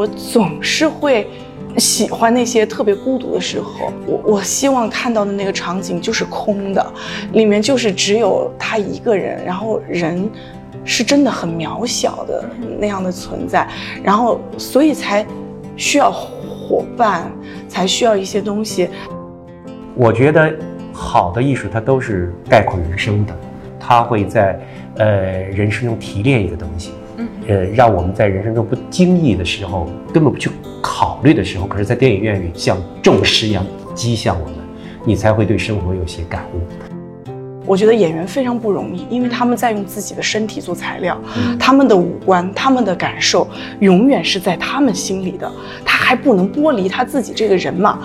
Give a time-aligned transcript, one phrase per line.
[0.00, 1.28] 我总是会
[1.76, 3.92] 喜欢那些特别孤独的时候。
[4.06, 6.92] 我我希望看到的那个场景就是空的，
[7.32, 10.26] 里面就是只有他一个人，然后人
[10.86, 13.68] 是真的很渺小的那样的存在，
[14.02, 15.26] 然后所以才
[15.76, 17.30] 需要伙伴，
[17.68, 18.88] 才需要一些东西。
[19.94, 20.50] 我觉得
[20.94, 23.36] 好的艺术它都是概括人生的，
[23.78, 24.58] 它会在
[24.96, 25.06] 呃
[25.52, 26.92] 人生中提炼一个东西，
[27.48, 34.54] 呃，让我们在人生中不经意的时候，根本不去考虑的时候，可是，在电影院里像重石一样击向我们，
[35.04, 36.60] 你才会对生活有些感悟。
[37.66, 41.16] 我觉得演员非常不容易，因为他们在用自己的身体做材料，
[41.58, 43.46] 他们的五官、他们的感受，
[43.78, 45.50] 永远是在他们心里的，
[45.84, 47.98] 他还不能剥离他自己这个人嘛。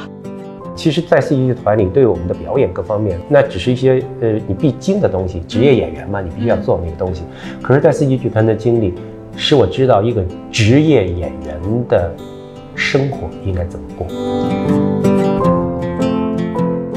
[0.75, 5.39] 其实，在戏剧团里，对我们的表演各方面，那只是一些呃你必经的东西。
[5.47, 7.23] 职业演员嘛，你必须要做那个东西。
[7.61, 8.93] 可是，在戏剧剧团的经历，
[9.37, 12.15] 使我知道一个职业演员的
[12.73, 14.07] 生活应该怎么过。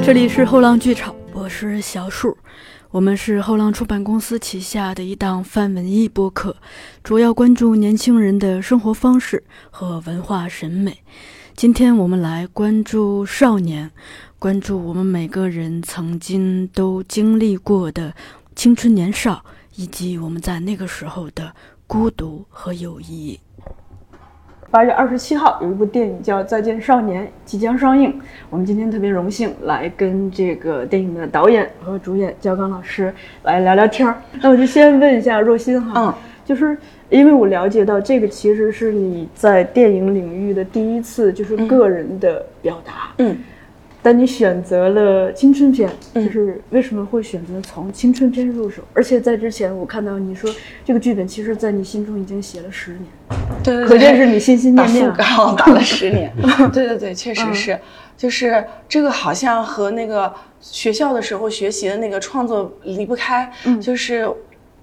[0.03, 2.37] 这里是后浪剧场，我是小树，
[2.91, 6.57] 我们是后浪出版公司旗下的一档泛文艺播客，
[7.03, 10.99] 主要关注年轻人的生活方式和文化审美。
[11.57, 13.91] 今天我们来关注少年，
[14.39, 18.15] 关注我们每个人曾经都经历过的
[18.55, 19.45] 青春年少，
[19.75, 21.53] 以及我们在那个时候的
[21.89, 23.41] 孤独和友谊。
[24.71, 34.21] 八月二十七号有一部电影叫《再见少年》即将上映，我们今天特别荣幸来跟这个电影的导演和主演焦刚老师来聊聊天儿。
[34.43, 36.77] 那我就先问一下若心哈，嗯，就是。
[37.09, 43.15] 因为我了解到，这个其实是你在电影领域的第一次，就是个人的表达。
[43.17, 43.35] 嗯，
[44.03, 48.83] 但你选择了青春片，就是为什么会选择从青春片入手？
[48.95, 50.51] 而且在之前，我看到你说
[50.85, 53.03] 这个剧本，其实在你心中已经写了十年。
[53.63, 55.13] 对对对，可见是你心心念念。
[55.15, 56.33] 打副稿打了十年。
[56.73, 57.79] 对对对，确实是，
[58.17, 63.53] 就是这个好像和那个学校的时候学习的那个创作离不开。
[63.65, 64.29] 嗯，就是。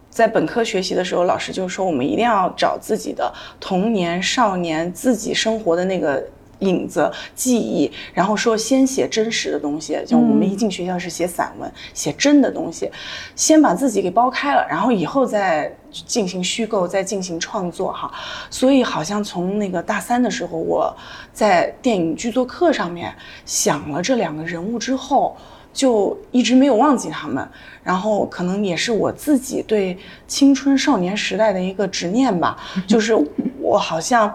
[0.08, 6.26] 在本科学习的时候，老师就说我们一定要找自己的童年、少年自己生活的那个
[6.60, 9.98] 影子、记忆，然后说先写真实的东西。
[10.06, 12.90] 就我们一进学校是写散文，写真的东西，
[13.36, 18.12] 先把自己给剥开了，然后以后再进行虚构，再进行创作哈。
[18.50, 20.96] 所以好像从那个大三的时候，我
[21.34, 23.14] 在电影剧作课上面
[23.46, 25.36] 想了这两个人物之后。
[25.76, 27.46] 就一直没有忘记他们，
[27.84, 33.14] 然后可能也是我自己对青春少年时代的一个执念吧， 就是
[33.60, 34.34] 我好像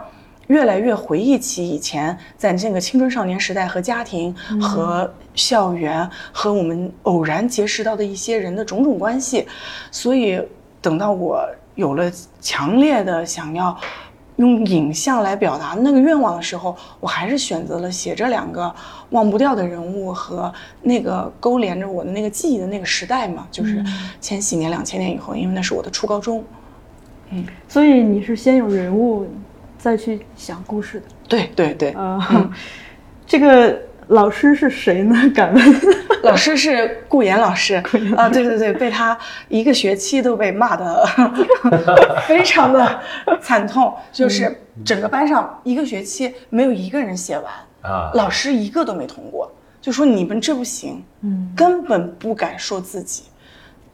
[0.51, 9.47] 越来越回忆起以前在这个青春少年时代和家庭和校园和我们偶然结识到的一些人的种种关系，
[9.93, 10.43] 所以
[10.83, 13.77] 等到我有了强烈的想要。
[14.37, 18.75] 用影像来表达那个愿望的时候，我还是选择了写这两个
[19.11, 20.51] 忘不掉的人物和
[20.81, 23.85] 那个勾连着我的那个记忆的那个时代嘛，就是
[24.19, 26.43] 千禧年、两千年以后，因为那是我的初高中。
[27.29, 29.27] 嗯，所以你是先有人物，
[29.81, 31.07] 再去想故事的。
[31.27, 32.51] 对对对，啊，
[33.27, 33.81] 这个。
[34.11, 35.15] 老师是谁呢？
[35.33, 35.81] 敢问？
[36.25, 37.77] 老师是顾岩老师
[38.17, 41.07] 啊，对对对，被他一个学期都被骂的
[42.27, 43.01] 非常的
[43.41, 47.45] 惨痛，就是整个班上一个学期没有一个人写完
[47.83, 49.49] 啊，老师一个都没通过，
[49.81, 53.23] 就说你们这不行，嗯，根本不敢说自己。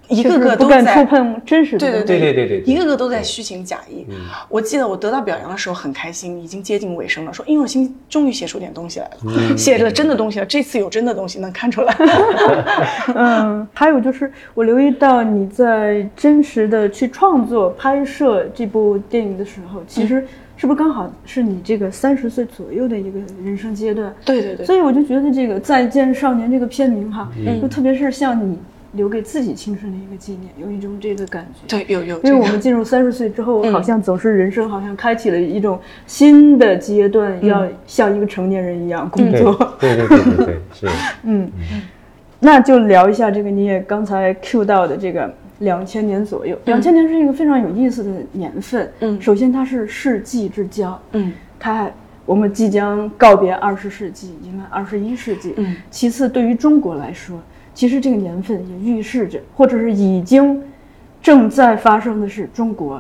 [0.08, 4.06] 一个个都在触碰真实的，对对对对对对，一个个都在虚情假意。
[4.48, 10.46] 我记得我得到表扬的时候很开心，已经接近尾声了，说因为我心终于写出点东西来了， 写了真的东西了。
[10.46, 11.96] 这次有真的东西能看出来。
[13.14, 20.24] 嗯，还有就是我留意到你在真实的去创作拍摄这部电影的时候，其实
[20.56, 24.14] 是不是刚好是你这个三十岁左右的一个人生阶段？
[24.24, 24.64] 对对对。
[24.64, 27.28] 所以我就觉得这个《再见少年》这个片名哈，
[27.60, 28.56] 就特别是像你。
[28.96, 31.60] 留给自己青春的一个纪念，有一种这个感觉。
[31.68, 32.20] 对，有有。
[32.22, 39.76] 因为我们进入三十岁之后，好像总是人生好像开启了一种新的阶段，要像一个成年人一样工作。
[39.78, 40.88] 对对对对对，是。
[41.22, 41.50] 嗯，
[42.40, 46.58] 那就聊一下这个你也刚才 Q 到的这个两千年左右。
[46.64, 48.90] 两千年是一个非常有意思的年份。
[49.00, 49.20] 嗯。
[49.20, 51.00] 首先，它是世纪之交。
[51.12, 51.32] 嗯。
[51.58, 51.90] 它
[52.24, 55.54] 我们即将告别二十世纪，迎来二十一世纪。
[55.56, 55.76] 嗯。
[55.90, 57.38] 其次，对于中国来说。
[57.76, 60.62] 其实这个年份也预示着，或者是已经
[61.20, 62.98] 正在发生的是，中国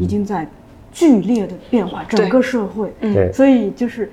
[0.00, 0.48] 已经在
[0.90, 2.90] 剧烈的变化，整个社会。
[3.02, 4.10] 对，所以就是，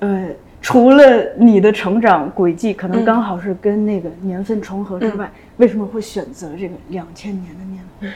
[0.00, 0.30] 呃，
[0.60, 8.10] 除了你的成长轨迹可能刚好是跟那个年份重合之外，为什么会选择这个两千年的年份？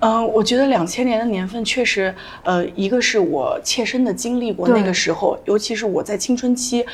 [0.00, 2.14] 嗯，我觉得两千年的年份确实，
[2.44, 6.84] 呃，一个是我切身的经历过那个时候，尤其是我在青春期，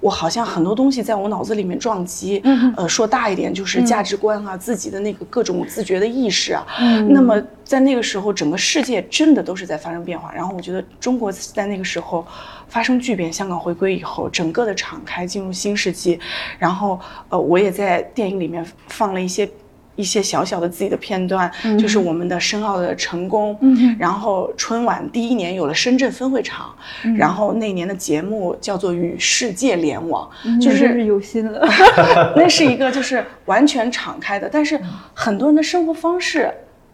[0.00, 2.40] 我好像很多东西在我脑子里面撞击。
[2.44, 6.64] 嗯，呃，说大一点就是价值观啊，自己的那个各种自觉的意识啊。
[6.78, 10.32] 嗯，那么在那个时候，整个世界真的都是在发生变化。
[10.32, 12.24] 然后我觉得中国在那个时候
[12.68, 16.20] 发生巨变，香港回归以后，整个的敞开进入新世纪。
[16.60, 19.48] 然后，呃，我也在电影里面放了一些。
[19.96, 23.56] 一些小小的自己的片段，就是我们的申奥的成功，
[23.98, 26.74] 然后春晚第一年有了深圳分会场，
[27.16, 30.28] 然后那年的节目叫做与世界联网，
[30.60, 31.66] 就是有心了，
[32.36, 34.80] 那是一个就是完全敞开的，但是
[35.14, 36.50] 很多人的生活方式。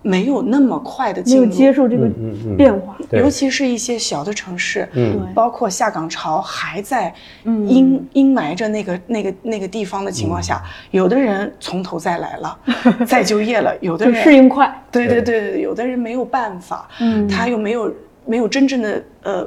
[0.09, 2.09] 没有那么快的进入接受这个
[2.57, 4.89] 变化，尤其是一些小的城市，
[5.35, 7.13] 包括下岗潮还在
[7.45, 10.63] 阴阴霾着那个那个那个地方的情况下，
[10.93, 12.59] 有的人从头再来了，
[13.07, 15.53] 再就业了，有的人适应快，对对对。
[15.53, 16.89] 对，有的人没有办法，
[17.31, 17.95] 他又没有
[18.25, 19.47] 没有真正的呃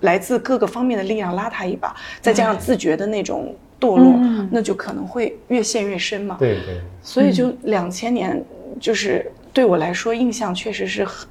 [0.00, 4.12] 来自各个方面的力量拉他一把，再加上自觉的那种堕落，
[4.50, 6.34] 那就可能会越陷越深嘛。
[6.36, 8.44] 对对，所以就两千年
[8.80, 9.30] 就是。
[9.52, 11.26] 对我来说，印象确实是很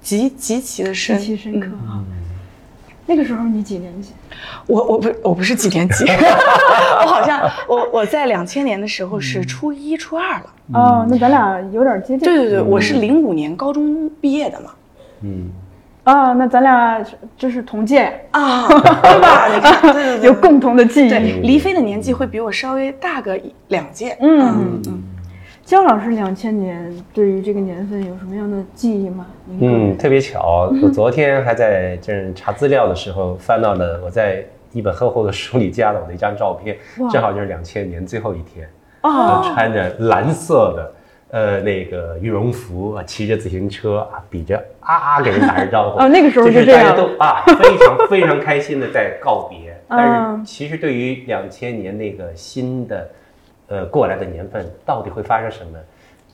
[0.00, 2.04] 极极其的深，极其深刻啊。
[3.06, 4.12] 那个时候你几年级？
[4.66, 6.04] 我我不我不是几年级，
[7.02, 10.46] 我好像我我在两千年的时候是初一初二了。
[10.72, 12.20] 哦，那咱俩有点接近。
[12.20, 14.70] 对对对，我是零五年高中毕业的嘛。
[15.22, 15.50] 嗯。
[16.04, 17.04] 啊，那咱俩
[17.36, 18.66] 就是同届啊，
[19.02, 19.54] 对吧？
[19.54, 21.08] 你看，有共同的记忆。
[21.08, 23.38] 对，黎飞的年纪会比我稍微大个
[23.68, 24.16] 两届。
[24.20, 25.02] 嗯嗯嗯。
[25.70, 29.24] 姜老师，两千年对于这个年份有什么样的记忆吗？
[29.60, 36.76] 嗯，特别巧，我昨天还在这查资料的时候翻到了我在一本厚厚的书里夹了我的一张照片，
[37.12, 38.68] 正好就是两千年最后一天，
[39.02, 40.92] 啊，穿着蓝色的
[41.38, 53.08] 呃那个羽绒服，骑着自行车啊，比着啊啊给人打着招呼，啊， 那个时候就这样，大家都啊非常非常开心的在告别， 但是其实对于两千年那个新的。
[53.70, 55.78] 呃，过来的年份到底会发生什么？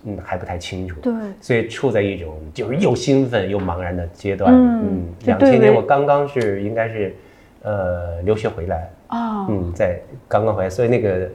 [0.04, 1.00] 嗯，还不太清楚。
[1.00, 4.52] 对，所以处在一种就是又兴奋又茫然的阶段。
[4.54, 7.14] 嗯，两千年我刚刚是应该是，
[7.62, 9.46] 呃，留学回来啊。
[9.48, 11.30] 嗯，在刚刚回来，所以那个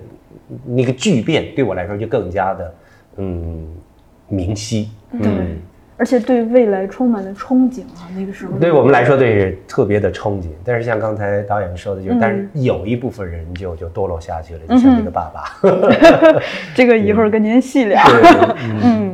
[0.65, 2.73] 那个巨变对我来说就更加的
[3.17, 3.67] 嗯
[4.27, 4.89] 明晰。
[5.11, 5.57] 嗯。
[6.01, 8.09] 而且对未来充满了憧憬啊！
[8.17, 10.47] 那个时候，对我们来说，对是特别的憧憬。
[10.65, 15.61] 但是像刚才导演说的，就是，但是有一部分人就就堕落下去了，就像这个爸爸。
[16.73, 18.01] 这个一会儿跟您细聊。
[18.83, 19.10] 嗯。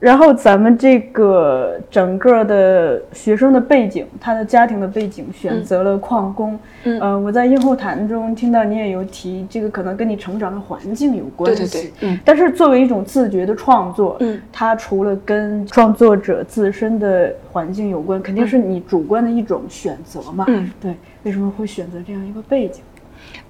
[0.00, 6.58] 然后咱们这个整个的学生的背景，他的家庭的背景选择了矿工。
[6.84, 11.64] 嗯，呃，我在映后谈中听到你也有提，这个可能跟你成长的环境有关系。
[11.64, 12.08] 对对对。
[12.08, 12.18] 嗯。
[12.24, 20.46] 但是作为一种自觉的创作，嗯，它除了跟创作者自身的环境有关，肯定是你主观的一种选择嘛。
[20.48, 20.94] 嗯，对。
[21.24, 22.82] 为什么会选择这样一个背景？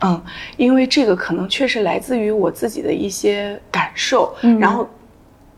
[0.01, 0.21] 嗯，
[0.57, 4.89] 因为这个可能确实来自于我自己的一些感受，嗯，然后。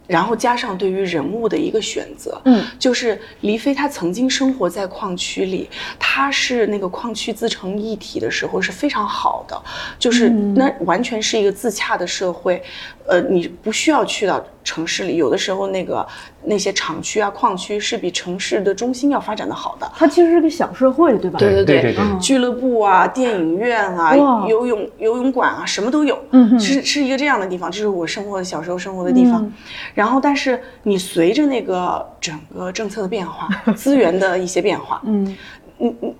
[0.06, 9.62] 然后加上对于人物的一个选择，嗯，就是黎飞他曾经生活在矿区里，他是那个矿区自成一体的时候是非常好的，
[9.98, 12.62] 就是那完全是一个自洽的社会，
[13.06, 14.44] 呃，你不需要去到。
[14.64, 16.06] 城市里有的时候，那个
[16.44, 19.92] 那些厂区啊、矿区是比城市的中心要发展的好的。
[19.96, 21.36] 它其实是个小社会，对吧？
[21.36, 24.14] 对对对，俱乐部啊、电影院啊、
[24.46, 26.16] 游泳游泳馆啊，什么都有。
[26.30, 29.52] 嗯是是一个这样的地方，这是我生活的小时候生活的地方。
[29.94, 35.36] 然后，但是你随着那个整个政策的变化、 资源的一些变化，嗯，
[35.78, 36.14] 你你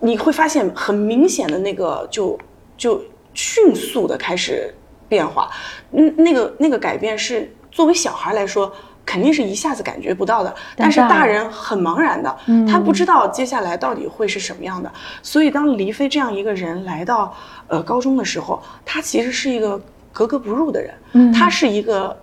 [0.00, 2.38] 你会发现很明显的那个就
[2.78, 3.02] 就
[3.34, 4.74] 迅速的开始
[5.08, 5.50] 变化。
[5.92, 7.52] 嗯，那个那个改变是。
[7.72, 8.72] 作为小孩来说，
[9.04, 10.54] 肯定是一下子感觉不到的。
[10.74, 12.34] 但是大人很茫然的，
[12.66, 14.90] 他不知道接下来到底会是什么样的。
[15.22, 17.36] 所以当黎飞这样一个人来到
[17.68, 19.78] 呃高中的时候，他其实是一个
[20.10, 21.30] 格格不入的人。
[21.34, 22.18] 他是一个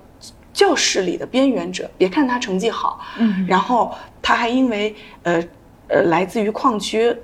[0.51, 1.87] 教室里的边缘者。
[1.99, 5.43] 别看他成绩好，嗯然后他还因为呃
[5.87, 7.15] 呃来自于矿区。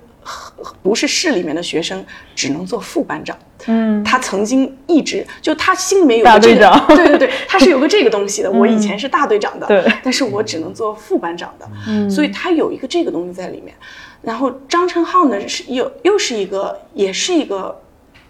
[0.81, 3.37] 不是市里面的学生，只能做副班长。
[3.67, 8.49] 嗯，他曾经一直就他心里面有个这个， 对对对，他是有个这个东西的。
[8.49, 11.69] 我以前是大队长的，对，但是我只能做副班长的。
[11.87, 13.75] 嗯，所以他有一个这个东西在里面。
[14.21, 17.77] 然后张成浩呢，是又又是一个，也是一个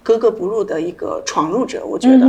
[0.03, 1.83] 格格不入的一个闯入者。
[1.85, 2.27] 我觉得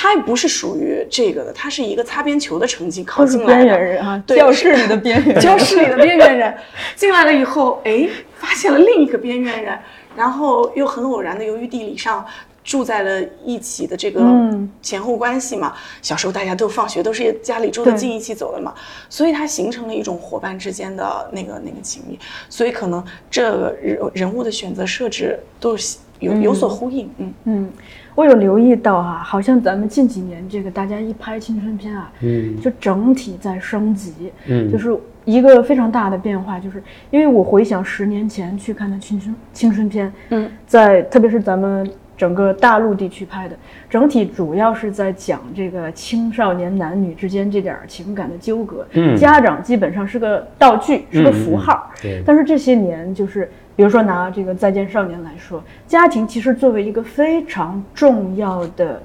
[0.00, 6.54] 他也不是属于这个的，他是一个擦边球的成绩考进来的边缘人啊，教室里的边缘，教室里的边缘人。
[6.94, 8.08] 进来了以后，哎。
[8.38, 9.76] 发现了另一个边缘人，
[10.16, 12.24] 然后又很偶然的，由于地理上
[12.62, 14.70] 住在了一起的这个嗯。
[14.80, 18.72] 前后关系嘛，小时候大家都放学都是家里住的近，一起走的嘛，
[19.10, 22.16] 所以它形成了一种伙伴之间的那个那个情谊，
[22.48, 27.34] 所以可能这个人人物的选择设置都是有有所呼应，嗯。
[27.46, 27.72] 嗯，
[28.18, 32.60] 我有留意到哈、好像咱们近几年这个大家一拍青春片啊，嗯。
[32.60, 34.68] 就整体在升级，嗯。
[34.68, 34.92] 就是
[35.24, 36.82] 一个非常大的变化，就是
[37.12, 43.56] 因为我回想十年前去看的青春青春片，嗯，在特别是咱们整个大陆地区拍的，
[43.88, 49.16] 整体主要是在讲这个青少年男女之间这点儿情感的纠葛，嗯。
[49.16, 52.20] 家长基本上是个道具，是个符号，对。
[52.26, 59.00] 但是这些年，就是比如说拿这个《再见少年》来说，家庭其实作为一个非常重要的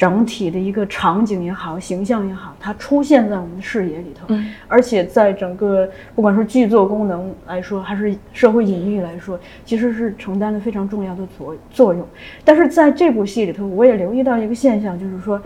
[0.00, 4.50] 整体的一个场景也好，形象也好，它出现在我们的视野里头，嗯。
[4.66, 12.02] 而且在整个不管说剧作功能来说，还是社会隐喻来说，其实是承担了非常重要的作作用。
[12.42, 15.38] 但是在这部戏里头，我也留意到一个现象，就是说，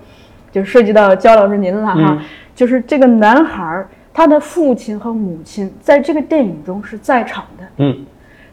[0.52, 2.22] 就涉及到焦老师您了哈，
[2.54, 8.06] 就是这个男孩儿他的父亲和母亲在这个电影中是在场的，嗯。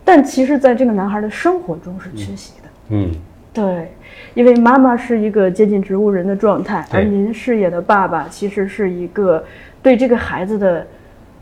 [0.03, 2.67] 但其实在这个男孩的生活中是缺席的。
[2.89, 3.11] 嗯。
[3.53, 3.91] 对，
[4.33, 9.43] 因为妈妈是一个接近植物人的状态，而您饰演的爸爸其实是一个
[9.81, 10.85] 对这个孩子的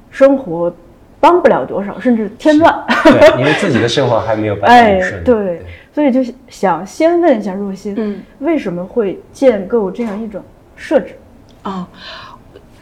[0.09, 0.73] 生活
[1.19, 2.73] 帮不了多少，甚至添乱。
[3.03, 5.61] 对，因为自己的生活还没有办法哎很顺利，对，
[5.93, 10.41] 所以就想先问一下若曦，嗯为什么会建构这样一种
[10.75, 11.15] 设置？
[11.61, 11.85] 啊、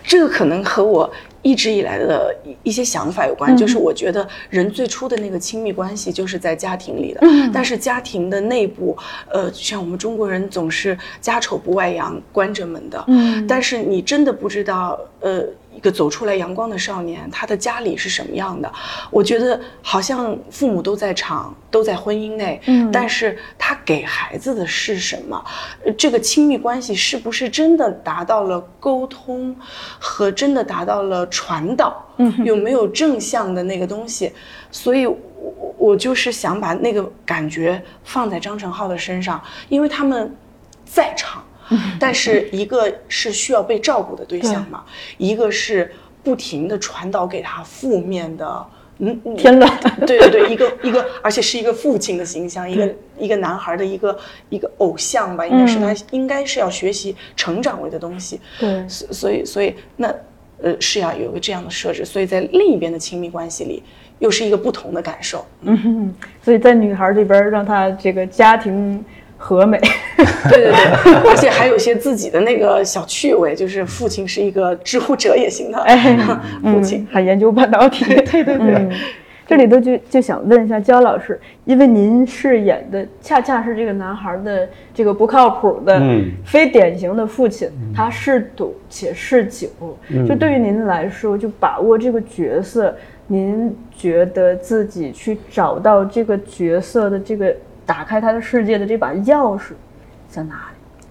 [0.08, 1.12] 这个可能和我
[1.42, 3.58] 一直以来的一一些想法有关，嗯。
[3.58, 7.52] 就是我觉得人最初的那个亲密关系就是在家庭里的，嗯。
[7.54, 8.98] 但是家庭的内部，
[9.30, 13.46] 呃，像我们中国人总是家丑不外扬，关着门的，嗯。
[13.46, 15.44] 但是你真的不知道，呃，
[15.78, 18.70] 一个走出来阳光的少年，他的家里是什么样的？
[19.12, 25.46] 我觉得好像父母都在场，都在婚姻内，嗯但是他给孩子的是什么？
[25.86, 29.56] 呃这个亲密关系是不是真的达到了沟通
[30.00, 32.04] 和真的达到了传导？
[32.18, 34.34] 嗯有没有正向的那个东西？
[34.72, 40.36] 所以我，我我就是想把那个感觉放在张成浩的身上，因为他们
[40.84, 41.44] 在场，
[42.00, 44.84] 但是一个是需要被照顾的对象嘛，
[45.18, 45.92] 一个是
[46.24, 48.66] 不停的传导给他负面的。
[49.00, 49.72] 嗯，嗯添乱
[50.08, 54.18] 对对对，一个一个，而且是一个父亲的形象， 一个一个男孩的一个
[54.50, 58.40] 一个偶像吧，应该是他应该是要学习成长为的东西。
[58.60, 60.12] 对所所以所以那
[60.64, 63.84] 呃是要有个这样的设置，所以在另一边的亲密关系里，
[64.18, 65.46] 又是一个不同的感受。
[65.62, 69.06] 嗯哼，所以在女孩这边让她这个家庭
[69.38, 69.79] 和美，
[70.50, 76.17] 对对对，而且还有些自己的那个小趣味，就是父亲是一个知乎者也行的哎，
[76.63, 77.08] 父亲嗯，。
[77.12, 78.74] 还研究半导体， 对对对。
[78.74, 78.91] 嗯
[79.50, 89.70] 这里头就就想问一下焦老师，因为您饰演的恰恰是这个男孩的这个不靠谱的、嗯非典型的父亲，他嗜赌且嗜酒。
[90.27, 92.94] 就对于您来说，就把握这个角色，
[93.27, 97.56] 您觉得自己去找到这个角色的这个
[97.88, 99.72] 打开他的世界的这把钥匙
[100.29, 101.08] 在哪里？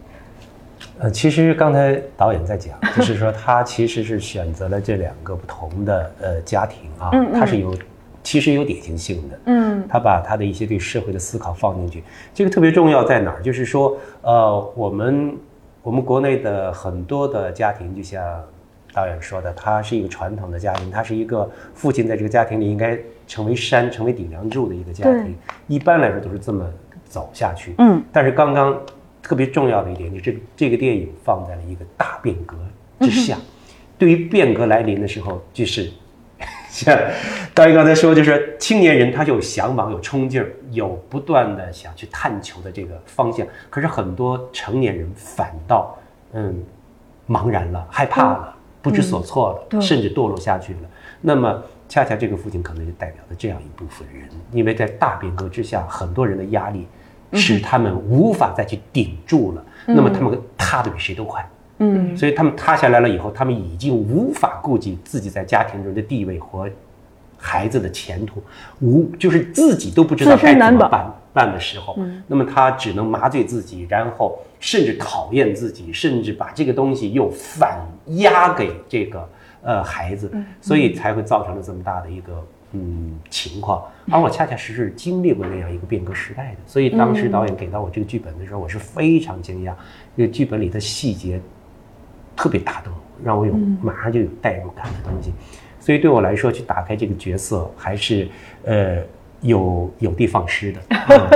[0.99, 7.76] 呃，其实刚才导演在讲， 就是说他其实是选择了这两个不同的呃家庭啊，嗯嗯他是有
[8.23, 12.04] 其实有典型性的，嗯他把他的一些对社会的思考放进去，
[12.35, 13.42] 这个特别重要在哪儿？
[13.42, 15.37] 就是说，呃，我们
[15.83, 18.23] 我们国内的很多的家庭，就像
[18.92, 25.35] 导演说的，他是一个传统的家庭，他是一个父亲在这个家庭里应该成为山、成为顶梁柱的一个家庭，
[25.66, 26.64] 一般来说都是这么
[27.04, 27.75] 走下去。
[27.78, 28.80] 嗯，但是刚刚
[29.23, 32.56] 特别重要的一点，就是这这个电影放在了一个大变革
[33.00, 33.37] 之下，
[33.99, 35.90] 对于变革来临的时候，就是
[36.71, 36.97] 像
[37.54, 43.47] 导演刚才说，就是青年人他就有向往、有冲劲儿，有不断的想去探求的这个方向。
[43.71, 45.99] 可是很多成年人反倒
[46.33, 46.62] 嗯
[47.28, 50.80] 茫然了、害怕了、不知所措了，对甚至堕落下去了。
[51.23, 56.87] 那么恰恰这个父亲可能就代表了这样一部分人，因为在大变革之下，很多人的压力
[57.33, 61.49] 使他们无法再去顶住了，那么他们塌的比谁都快。
[61.78, 62.16] 嗯。
[62.16, 66.69] 所以他们塌下来了以后，他们已经无法顾及自己在家庭中的地位和
[67.38, 68.43] 孩子的前途，
[68.81, 79.28] 无就是自己都不知道该怎么办办的时候，那么他只能麻醉自己，然后甚至讨厌自己，甚至把这个东西又反压给这个
[79.67, 80.33] 呃孩子，
[80.63, 82.43] 所以才会造成了这么大的一个。
[82.73, 89.71] 嗯，情况，而我恰恰是是经历过那样一个变革时代的，所以当时导演给到我这个剧本的时候，我是非常惊讶，
[90.17, 91.41] 因为剧本里的细节
[92.35, 95.33] 特别打动我，让我有马上就有代入感的东西。
[95.79, 98.29] 所以对我来说，去打开这个角色，还是
[98.65, 98.99] 呃
[99.41, 100.81] 有有的放矢的。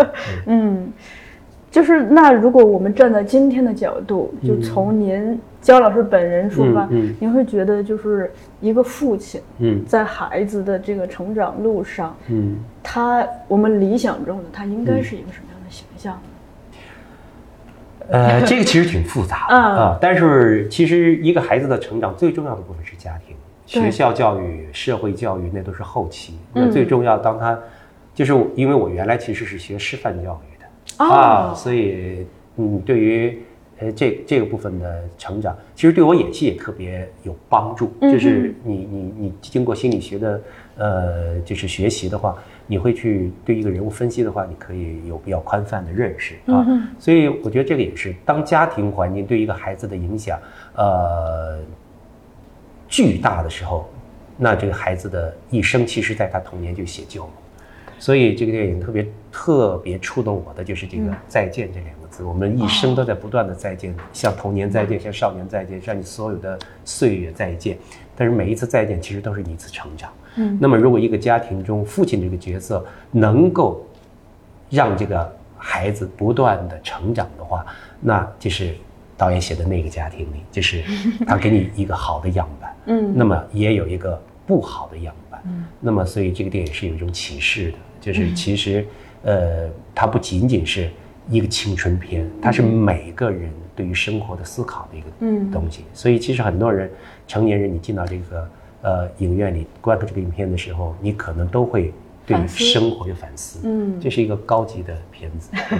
[0.46, 0.92] 嗯，
[1.70, 12.58] 就是那如果我们站在今天的角度，就从您焦老师本人出发，嗯嗯您会觉得就是一个父亲嗯在孩子的这个成长路上，嗯。
[12.82, 16.22] 他我们理想中的他应该是一个什么样的形象呢？
[18.08, 23.36] 呃， 这个其实挺复杂的嗯啊、但是其实一个孩子的成长最重要的部分是家庭，
[23.66, 26.38] 学校教育、社会教育那都是后期。
[26.54, 27.56] 嗯那最重要，当他
[28.14, 32.26] 就是因为我原来其实是学师范教育的、哦啊，所以
[32.56, 33.38] 嗯，对于
[33.80, 37.92] 呃这这个部分的成长，其实对我演戏也特别有帮助。
[38.00, 40.40] 嗯就是你你你经过心理学的
[40.76, 46.64] 呃就是学习的话，你会去对一个人物分析的话，你可以有比较宽泛的认识啊。
[46.68, 50.38] 嗯所以我觉得这个也是当家庭环境对一个孩子的影响，
[50.74, 51.58] 呃，
[52.88, 53.88] 巨大的时候，
[54.36, 57.30] 那这个孩子的一生其实在他童年就写就了。
[57.98, 67.76] 所以这个电影特别特别触动我的就是这个“再见”这两我们一生都在不断的再见，像童年再见，像少年再见，像你所有的岁月再见。
[68.16, 70.10] 但是每一次再见，其实都是你一次成长。
[70.36, 73.84] 嗯那么如果一个家庭中父亲这个角色能够
[74.68, 77.66] 让这个孩子不断的成长的话，
[78.00, 78.74] 那就是
[79.16, 80.84] 导演写的那个家庭里，就是
[81.26, 88.86] 他给你一个好的样板， 嗯那么也有一个不好的样板，嗯，那么所以这个电影是有一种启示的，就是其实，
[89.22, 90.88] 呃，它不仅仅是
[91.30, 95.50] 一个青春片，它是每个人对于生活的思考的一个嗯。
[95.50, 96.90] 东西，所以其实很多人
[97.26, 98.48] 成年人，你进到这个
[98.82, 101.94] 呃影院里观看这个影片的时候，你可能都会
[102.26, 103.98] 对于生活有反思，嗯。
[104.00, 105.78] 这是一个高级的片子， 嗯。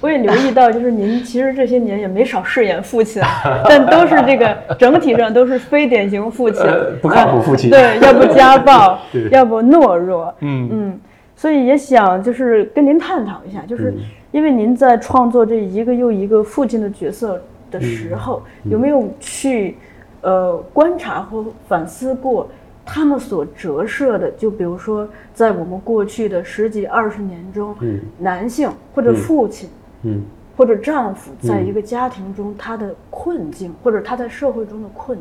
[0.00, 3.20] 我也留意到，就是您其实这些年也没少饰演父亲，
[3.68, 7.68] 但都是这个整体上都是非典型父亲， 呃不靠谱父亲。
[7.68, 9.00] 对，要不家暴，
[9.32, 10.68] 要不懦弱，嗯。
[10.70, 11.00] 嗯，
[11.34, 13.98] 所以也想就是跟您探讨一下，就是嗯
[14.30, 19.76] 因为您在创作这一个又一个父亲的角色的时候，嗯有没有去
[20.20, 22.48] 呃观察或反思过
[22.84, 24.30] 他们所折射的？
[24.32, 28.00] 就比如说，在我们过去的十几二十年中，嗯。
[28.18, 29.68] 男性或者父亲。
[30.02, 30.22] 嗯。
[30.56, 35.16] 或者丈夫在一个家庭中他的困境，或者他在社会中的困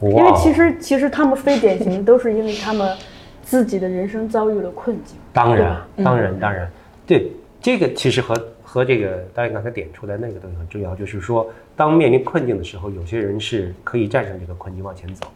[0.00, 2.96] 境，因为其实其实他们非典型，都是因为他们
[3.44, 5.16] 自己的人生遭遇了困境。
[5.32, 6.68] 当然，当然，当然，
[7.06, 15.26] 对这个其实和和这个导演刚才点出来那个东西很重要，就是说，当面临困境的时候，有些人是可以战胜这个困境往前走。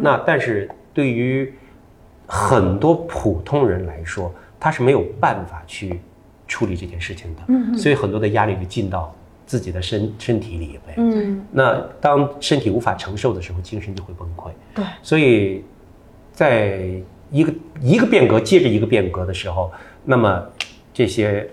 [0.00, 1.52] 那但是对于
[2.26, 6.00] 很多普通人来说，他是没有办法去
[6.48, 10.94] 处理这件事情的，所以很多的压力就进到自己的身身体里呗。
[10.96, 14.50] 嗯，那当身体无法承受的时候，精神就会崩溃。
[14.74, 15.62] 对，所以，
[16.32, 16.88] 在
[17.30, 19.70] 一个一个变革接着一个变革的时候，
[20.04, 20.42] 那么
[20.96, 21.46] 这些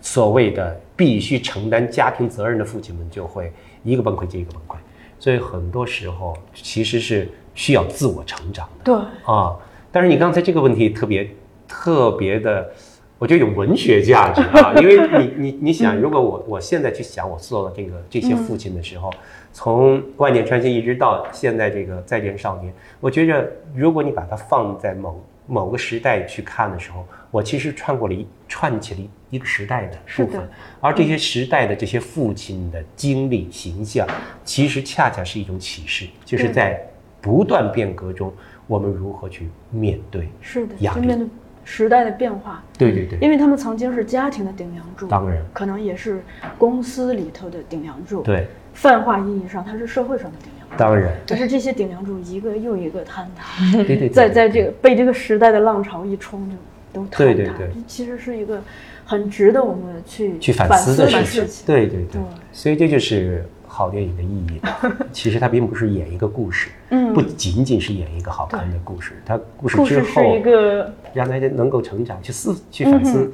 [0.00, 3.52] 所谓的必须承担家庭责任的父亲们就会
[3.84, 4.74] 一个崩溃接一个崩溃。
[5.20, 8.84] 所以很多时候其实是需要自我成长的。
[8.84, 9.56] 对，啊，
[9.92, 11.30] 但是你刚才这个问题特别
[11.68, 12.72] 特别的，
[13.20, 19.12] 我觉得有文学价值啊， 因为你你你想，如果我我现在去想我做了这个这些父亲的时候，
[19.52, 29.00] 从万箭穿心一直到现在这个再见少年，我觉着如果你把它放在某某个时代去看的时候，我其实串过了一串起了
[29.30, 30.48] 一个时代的部分，
[30.80, 34.06] 而这些时代的这些父亲的经历形象，
[34.44, 36.80] 其实恰恰是一种启示，就是在
[37.20, 38.32] 不断变革中，
[38.66, 40.28] 我们如何去面对。
[40.40, 41.28] 是的，压力就面对
[41.64, 42.62] 时代的变化。
[42.76, 46.22] 对对对，因为他们曾经是家庭的顶梁柱，当然可能也是
[46.58, 50.51] 公司里头的顶梁柱。，对，泛化意义上，它是社会上的顶梁柱。
[50.76, 56.56] 当然，可是这些顶梁柱一个又一个坍塌，对对对，在在这个被这个时代的浪潮一冲就
[56.92, 57.18] 都坍塌。
[57.18, 57.68] 对对对。
[57.74, 58.60] 这其实是一个
[59.04, 61.66] 很值得我们去去反思思的事事情。
[61.66, 62.12] 对对对。
[62.12, 62.20] 对，
[62.52, 64.60] 所以这就是好电影的意义。
[65.12, 67.12] 其实它并不是演一个故事，嗯。
[67.12, 73.30] 不仅仅是演一个好看的故事，它故事之后是一个让大家能够成长，去思去反思，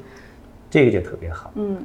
[0.69, 1.53] 这个就特别好。
[1.55, 1.79] 嗯，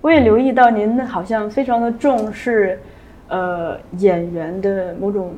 [0.00, 2.78] 我也留意到您好像非常的重视，
[3.32, 5.32] 呃，演员的某种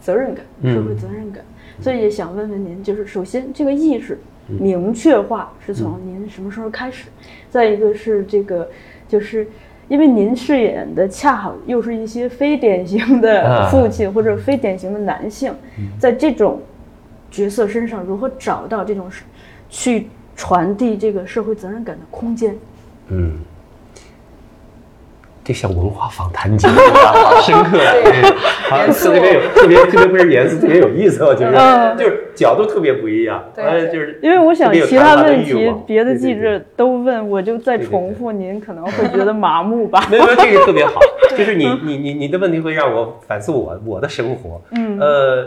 [0.00, 0.74] 责任感，嗯。
[0.74, 1.44] 社会责任感，
[1.78, 7.08] 所以也想问问您，就是首先这个意识明确化是从您什么时候开始？
[7.50, 8.66] 再一个是这个，
[9.06, 9.46] 就是
[9.88, 13.68] 因为您饰演的恰好又是一些非典型的啊。
[13.70, 15.54] 父亲或者非典型的男性，
[15.98, 16.62] 在这种
[17.30, 19.10] 角色身上如何找到这种
[19.68, 22.56] 去传递这个社会责任感的空间？
[23.08, 23.36] 嗯，
[25.44, 26.74] 这像文化访谈节目
[27.44, 28.34] 深刻，对，
[28.68, 29.12] 好严肃。
[29.12, 31.58] 特别有特别特别不是严肃，特别有意思，我觉得。
[31.58, 31.96] 嗯。
[31.98, 40.04] 就是角度特别不一样，对呃，就是因为我想有其他问题别的记者都问，我就再重复，您可能会觉得麻木吧？
[40.10, 40.98] 没有没有，这个特别好，
[41.36, 44.98] 就是你你你你的问题会让我反思我我的生活，嗯。
[44.98, 45.46] 呃，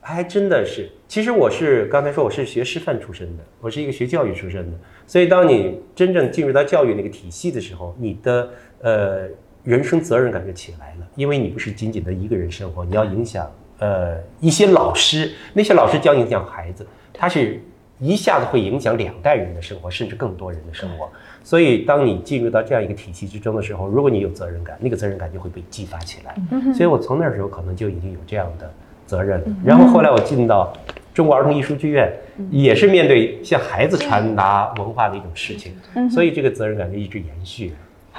[0.00, 8.48] 还真的是，其实我是刚才说我是学师范出身的，我是一个学教育出身的，所以当你真正进入到教育那个体系的时候，你的
[8.80, 9.28] 呃
[9.64, 17.60] 人生责任感就起来了，因为你不是仅仅的一个人生活，你要影响呃一些老师，那些老师将影响孩子，他是
[17.98, 21.10] 一下子会影响两代人的生活，甚至更多人的生活。
[21.42, 26.34] 所以，当你进入到这样一个体系之中的时候，如果你有责任感，那个责任感就会被激发起来。
[26.72, 28.70] 所以我从那时候可能就已经有这样的
[29.06, 29.46] 责任了。
[29.64, 30.72] 然后后来我进到
[31.12, 32.12] 中国儿童艺术剧院，
[32.50, 35.74] 也是面对向孩子传达文化的一种事情，
[36.10, 37.72] 所以这个责任感就一直延续。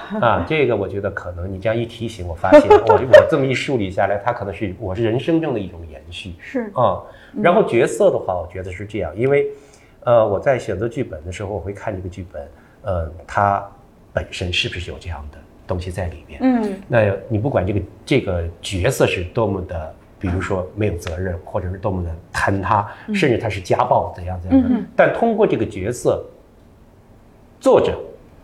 [0.21, 6.33] 啊，这个我觉得可能你这样一提醒，我发现我我这么一梳理下来，它可能是我是人生中的一种延续。
[6.41, 7.01] 是，啊、
[7.41, 9.47] 然后角色的话，我觉得是这样，因为，
[10.03, 12.47] 呃，我在选择剧本的时候，我会看这个剧本，
[12.83, 13.63] 呃，它
[14.13, 16.39] 本身是不是有这样的东西在里面。
[16.41, 26.25] 嗯那你不管这个这个角色是多么的，比如说没有责任，或者是多么的坍塌，甚至他是家暴怎样怎样的，但通过这个角色，
[27.59, 27.99] 作者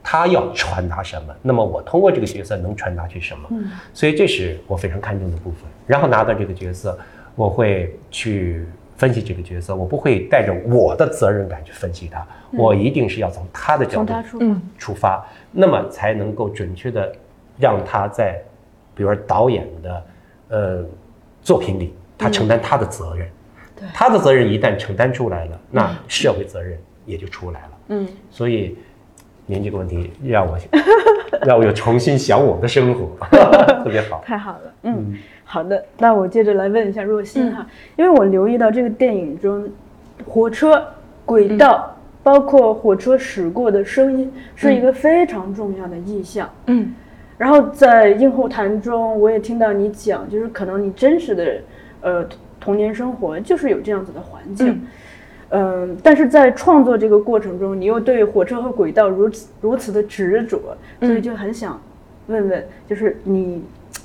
[0.07, 3.49] 他要传达什么，那么我通过这个角色能传达去什么，
[3.91, 5.61] 所以这是我非常看重的部分。
[5.87, 6.95] 然后拿到这个角色，
[7.33, 8.63] 我会去
[8.97, 14.13] 分析这个角色，我不会带着我的责任感去分析他，我一定是要从他的角度
[14.77, 17.11] 出发，那么才能够准确的
[17.57, 18.39] 让他在，
[18.93, 20.05] 比如说导演的
[20.49, 20.85] 呃
[21.41, 23.27] 作品里，他承担他的责任。
[23.75, 23.87] 对。
[23.91, 27.69] 他的责任一旦承担出来了，那社会责任也就出来了。
[27.87, 28.77] 嗯，所以
[29.45, 30.57] 您这个问题让我
[31.45, 33.09] 让我又重新想我的生活，
[33.83, 34.23] 特别好。
[34.25, 39.67] 太好了，嗯，好的，那我接着来问一下若曦哈，因为我留意到这个电影中，
[40.25, 40.83] 火车、
[41.25, 46.49] 轨道，包括火车驶过的声音，是一个非常重要的意象。
[46.67, 46.93] 嗯。
[47.37, 51.57] 然后在映后谈中，我也听到你讲，就是可能你真实的
[51.99, 52.25] 呃
[52.61, 54.81] 童年生活就是有这样子的环境，嗯、
[56.03, 60.59] 但是在创作这个过程中，你又对火车和轨道如此如此的执着，
[61.01, 61.81] 所以就很想
[62.27, 63.63] 问问，就是你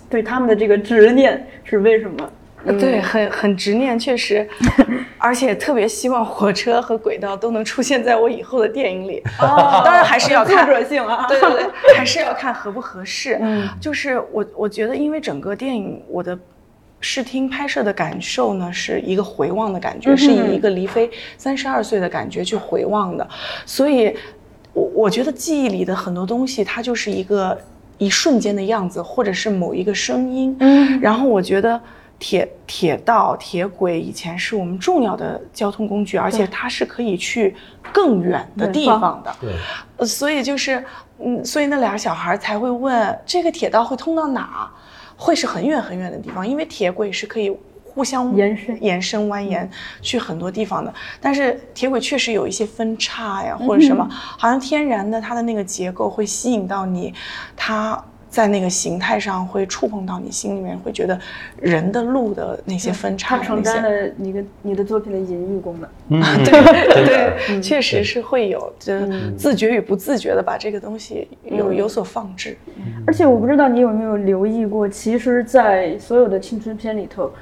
[0.08, 2.30] 对他们的这个执念是为什么？
[2.66, 4.46] 呃对，很很执念，确实，
[5.16, 9.22] 而且特别希望火车和轨道都能出现在我以后的电影里。
[9.40, 13.38] 哦当然还是要看作者性啊，对对对，还是要看合不合适。
[13.40, 16.38] 嗯就是我我觉得，因为整个电影我的
[17.00, 23.26] 视听拍摄的感受呢，是一个回望的感觉，是以一个黎飞三十二岁的感觉去回望的，
[23.64, 24.14] 所以
[24.72, 27.58] 我我觉得记忆里的很多东西，它就是一个
[27.98, 30.56] 一瞬间的样子，或者是某一个声音。
[30.60, 31.80] 嗯然后我觉得
[32.18, 37.56] 铁铁道、铁轨以前是我们重要的交通工具，而且它是可以去
[37.92, 39.34] 更远的地方方的。
[39.40, 39.50] 对，
[39.96, 40.84] 呃所以就是，
[41.18, 44.70] 嗯，所以那俩小孩才会问这个铁道会通到哪？
[45.20, 47.54] 会是很远很远的地方，因为铁轨是可以
[47.85, 49.68] 互相延伸延伸、蜿蜒
[50.00, 50.92] 去很多地方的。
[51.20, 57.12] 但是铁轨确实有一些分叉呀，或者什么，好像天然的它的那个结构会吸引到你，
[57.54, 58.02] 它。
[58.30, 61.18] 在那个形态上会触碰到你心里面，会觉得
[61.60, 65.90] 人的路的那些分叉它承担了你的你的作品的隐喻功能。
[66.08, 68.92] 嗯， 对对，确实是会有，就
[69.36, 72.56] 自觉与不自觉的把这个东西有有所放置。
[73.04, 77.32] 而且我不知道你有没有留意过，其实，在所有的青春片里头，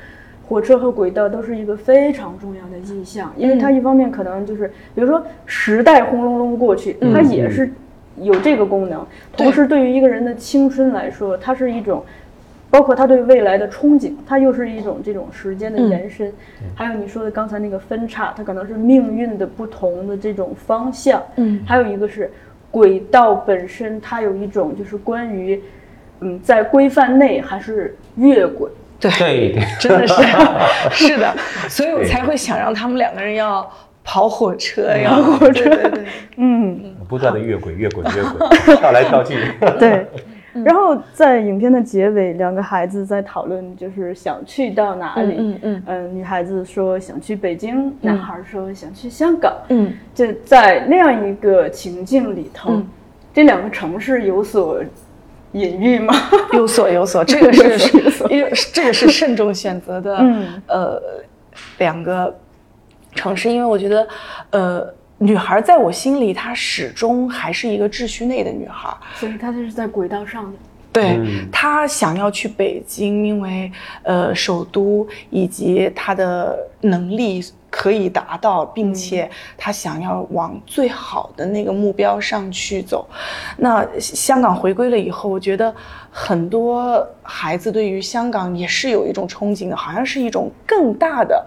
[0.49, 7.71] 火车和轨道都是一个非常重要的意象，因为它一方面可能就是，比如说时代轰隆隆过去，它也是
[8.23, 12.05] 有这个功能，同时对于一个人的青春来说，它是一种。
[12.71, 16.31] 包括他对未来的憧憬，它又是一种这种时间的延伸。
[16.75, 21.23] 还有你说的刚才那个分叉，它可能是命运的不同的这种方向。
[21.37, 22.31] 嗯还有一个是
[22.71, 25.59] 轨道本身，它有一种就是关于，
[26.21, 28.71] 嗯，在规范内还是越轨。
[29.01, 30.15] 对对对，真的是
[31.09, 31.35] 是的，
[31.71, 33.67] 所以我才会想让他们两个人要
[34.11, 36.05] 跑火车呀，跑火车，对对对，
[36.37, 39.37] 嗯，不断的越轨越轨越轨， 跳来跳去。
[39.79, 40.07] 对。
[40.65, 45.35] 然后在影片的结尾，两个孩子在讨论，就是想去到哪里。
[45.39, 49.53] 嗯嗯嗯女孩子说想去北京，男孩说想去香港。
[49.69, 52.89] 嗯，就在那样一个情境里头，嗯
[53.35, 54.83] 这两个城市有所
[55.53, 56.15] 隐喻吗？
[56.55, 61.01] 有所有所，这个 有所有是因为这个是慎重选择的，嗯呃，
[61.77, 62.35] 两个
[63.15, 64.09] 城市，因为我觉得，
[64.51, 70.59] 呃，女孩在我心里，她始终还是一个秩序内的女孩，所以她就是在轨道上的。
[70.91, 73.71] 对、嗯他想要去北京，因为
[74.03, 83.07] 呃首都以及她的能力可以达到，并且她想要往最好的那个目标上去走。
[83.59, 85.73] 那香港回归了以后，我觉得
[86.11, 91.47] 很多孩子对于香港也是有一种憧憬的，好像是一种更大的。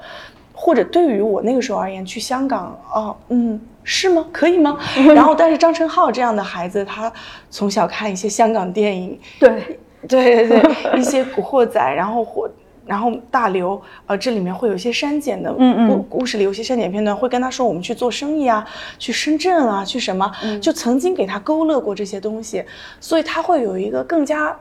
[0.64, 4.24] 或者对于我那个时候而言，去香港哦，嗯，是吗？
[4.32, 4.78] 可以吗？
[5.16, 7.12] 然后，但是张晨浩这样的孩子，他
[7.50, 12.48] 从小看一些香港电影， 对，对 对对，一些古惑仔，然后或
[12.86, 18.64] 然后大刘，呃，这里面会有一些删减的，嗯嗯故故事里有些删减片段，会跟他说我们去做生意啊，
[19.00, 22.64] 去深圳啊，去什么，嗯就曾经给他勾勒过这些东西，
[23.00, 24.56] 所以他会有一个更加。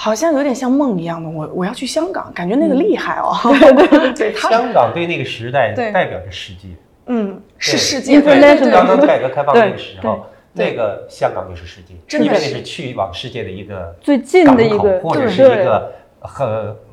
[0.00, 3.34] 好像有点像梦一样的，我我要去香港，感觉那个厉害哦。
[3.42, 6.68] 对 对对，香港对那个时代代表着世界。
[7.08, 8.70] 嗯是世界，对对 International 对。
[8.70, 16.46] 刚刚改革开放那个时候，对那个香港就是世界，真的因为那是是去往世界的一个最近的一个或者是一个很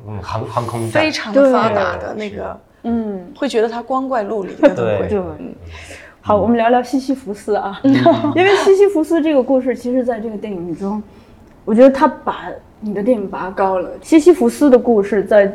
[0.08, 1.00] 嗯航航空站。
[1.00, 5.06] 非常的发达的那个，嗯，会觉得它光怪陆离的都对。
[5.08, 5.20] 对。
[6.22, 11.00] 好，我们聊聊西西弗斯啊， 因为西西弗斯这个故事，其实在这个电影中，
[11.66, 12.44] 我觉得他把
[12.80, 13.90] 你的电影拔高了。
[14.00, 15.48] 西西弗斯的故事在《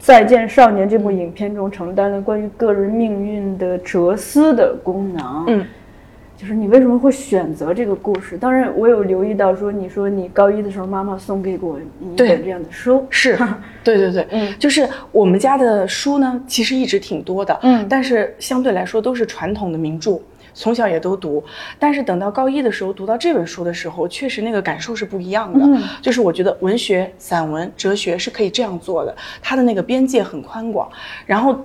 [0.00, 5.44] 再见少年》这部影片中承担了关于个人命运的哲思的功能。
[5.48, 5.66] 嗯，
[6.36, 8.38] 就是你为什么会选择这个故事？
[8.38, 13.38] 当然，我有留意到说，你说你高一的时候妈妈送给过你一本这样的书，是，
[13.84, 14.52] 对对对，嗯。
[14.58, 17.86] 就是我们家的书呢，其实一直挺多的，嗯。
[17.88, 20.18] 但是相对来说都是传统的名著，
[20.54, 21.42] 从小也都读。
[21.78, 25.64] 但是等到高一的时候，读到这本书的时候，确实那个感受是不一样的。
[25.64, 30.90] 嗯就是我觉得文学、散文、哲学是可以这样做的，它的那个边界很宽广。
[31.26, 31.56] 然后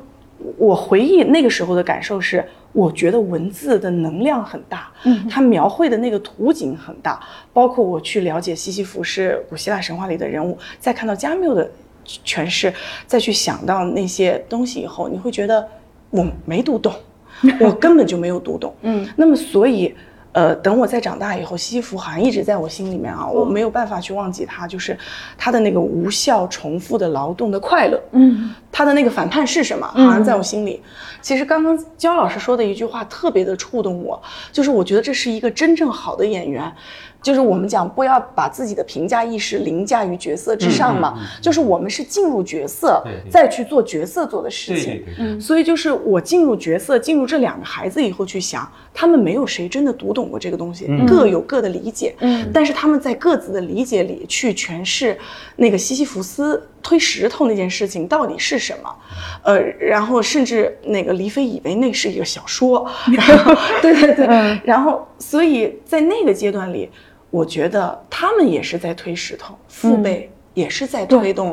[0.57, 7.19] 我回忆那个时候的感受是，我觉得文字的能量很大，嗯它描绘的那个图景很大，
[7.51, 11.69] 包括我去了解西西弗是古希腊神话里的人物，再看到加缪的
[12.05, 12.71] 诠释，
[13.07, 15.67] 再去想到那些东西以后，你会觉得
[16.11, 16.93] 我没读懂，
[17.59, 18.73] 我根本就没有读懂。
[18.81, 19.95] 嗯，那么所以。
[20.33, 24.95] 呃，等我再长大以后，西西弗好像一直在我心里面啊，我没有办法去忘记他，就是
[25.35, 27.99] 他的那个无效重复的劳动的快乐。
[28.11, 29.87] 嗯他的那个反叛是什么？
[29.87, 30.79] 好像在我心里。
[31.21, 34.21] 其实刚刚焦老师说的一句话特别的触动我，
[34.51, 36.71] 就是我觉得这是一个真正好的演员，
[37.27, 45.03] 就是我们讲不要把自己的评价意识凌驾于角色之上嘛，嗯嗯嗯就是我们是进入角色再去做角色做的事情。
[45.41, 51.05] 所以就是我进入角色，进入这两个孩子以后去想，他们没有谁真的读懂过这个东西，嗯。
[51.05, 52.15] 各有各的理解。
[52.19, 52.49] 嗯。
[52.53, 55.17] 但是他们在各自的理解里去诠释
[55.57, 58.95] 那个西西弗斯推石头那件事情到底是什么，
[59.43, 64.57] 呃，然后甚至那个黎飞以为那是一个小说， 然后对对对，嗯。
[64.63, 66.89] 然后所以在那个阶段里，
[67.29, 71.49] 我觉得他们也是在推石头，父辈也是在推动。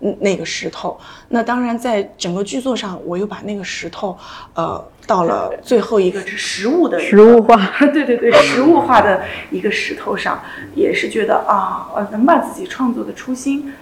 [0.00, 4.14] 嗯那个石头，那当然，在整个剧作上，我又把那个石头，
[4.52, 7.56] 呃，到了最后一个是实物的实物化，
[7.90, 10.42] 对对对，实物化的一个石头上，
[10.74, 13.72] 也是觉得啊，呃，能把自己创作的初心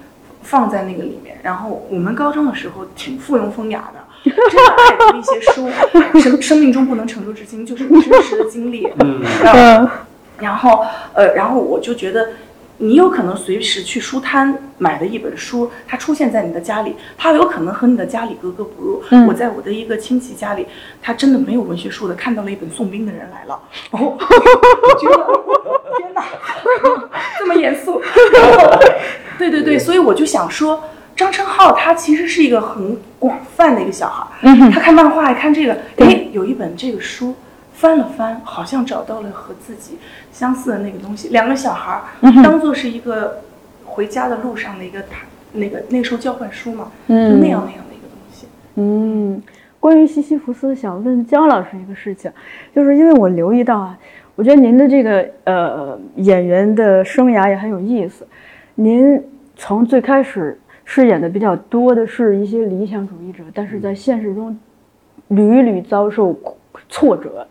[0.42, 1.36] 放在那个里面。
[1.42, 5.68] 然后我们高中的时候挺附庸风雅的，真的爱读一些书，
[6.20, 8.86] 生生命中不能承受之轻，就是你真实的经历。
[9.00, 9.90] 嗯嗯
[10.42, 12.28] 然后呃，然后我就觉得。
[12.78, 19.00] 你有可能随时去书摊买的一本书，它出现在你的家里，它有可能和你的家里格格不入。
[19.10, 20.66] 嗯我在我的一个亲戚家里，
[21.00, 23.60] 他真的没有文学书的，看到了一本宋兵的人来了，
[23.92, 25.16] 哦，我觉得
[25.98, 26.24] 天哪，
[27.38, 28.02] 这么严肃。
[29.38, 30.82] 对对对，所以我就想说，
[31.14, 37.36] 张晨浩他其实是一个很广泛的一个小孩儿，嗯他看漫画，看这个，哎，有一本这个书。
[37.82, 39.98] 翻了翻，好像找到了和自己
[40.30, 41.30] 相似的那个东西。
[41.30, 43.40] 两个小孩儿当做是一个
[43.84, 48.46] 回家的路上的一个谈，那个那个时候交换书嘛，就嗯那样那样的一个东西。
[48.76, 49.42] 嗯，
[49.80, 52.30] 关于西西弗斯，想问焦老师一个事情，
[52.72, 53.98] 就是因为我留意到啊，
[54.36, 58.24] 我觉得您的这个呃演员的生涯也很有意思。
[58.76, 59.20] 您
[59.56, 64.56] 从最开始饰演的比较多的是一些理想主义者，但是在现实中
[65.26, 66.32] 屡屡遭受
[66.92, 67.44] 挫折。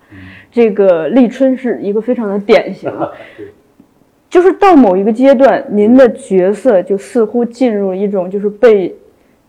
[0.50, 2.90] 这个立春是一个非常的典型。
[4.30, 8.96] 就是到某一个阶段，您的角色就似乎进入一种就是被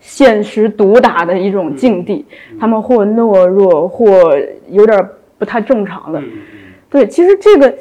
[0.00, 2.24] 现实毒打的一种境地，
[2.58, 4.36] 他们或懦弱，或
[4.70, 4.98] 有点
[5.38, 6.20] 不太正常了。
[6.20, 6.28] 嗯
[6.90, 7.72] 对，其实这个，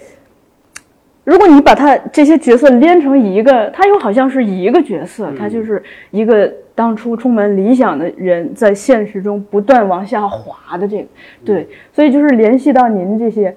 [1.23, 11.07] 如果你把他这些角色连成一个，他又好像是一个角色，他就是一个当初充满理想的人，在现实中不断往下滑的这个。
[11.45, 13.55] 对，所以就是联系到您这些，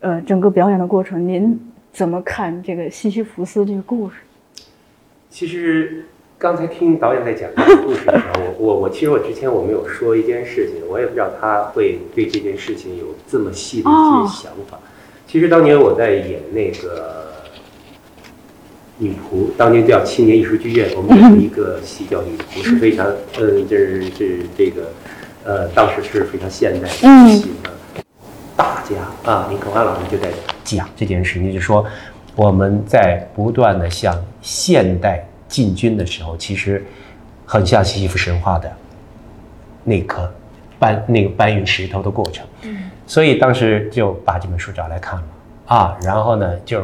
[0.00, 1.58] 呃，整个表演的过程，您
[1.92, 4.16] 怎么看这个西西弗斯这个故事？
[5.28, 6.04] 其实
[6.38, 14.78] 刚才听导演在讲这个故事的时候，我我我其实我之前我没有说一件事情，我也不知道他会对这件事情有这么细的一些想法。
[15.26, 17.26] 其实当年我在演那个
[18.98, 23.06] 女仆，当年叫青年艺术剧院，我们有一个戏叫女仆，是非常
[23.38, 24.90] 嗯，就是是这个
[25.44, 27.70] 呃，当时是非常现代的戏的。
[28.56, 30.28] 大家啊，林可欢老师就在
[30.64, 31.84] 讲这件事情，就是说
[32.34, 36.82] 我们在不断的向现代进军的时候，其实
[37.44, 38.72] 很像西西弗神话的
[39.84, 40.32] 那颗
[40.78, 42.46] 搬那个搬运石头的过程。
[42.62, 45.24] 嗯，所以当时就把这本书找来看了
[45.66, 46.82] 啊，然后呢就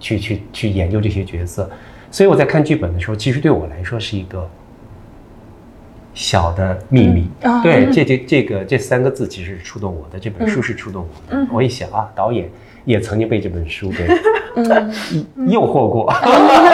[0.00, 1.70] 去去去研究这些角色。
[2.10, 4.50] 所以我在看剧本的时候，其实对我来说是一个
[6.12, 7.28] 小的秘密。
[7.42, 11.46] 啊对，这这这个这三个字其实是触动我的，这本书是触动我的。
[11.52, 12.50] 我一想啊，导演
[12.84, 14.06] 也曾经被这本书给
[15.46, 16.12] 诱惑过，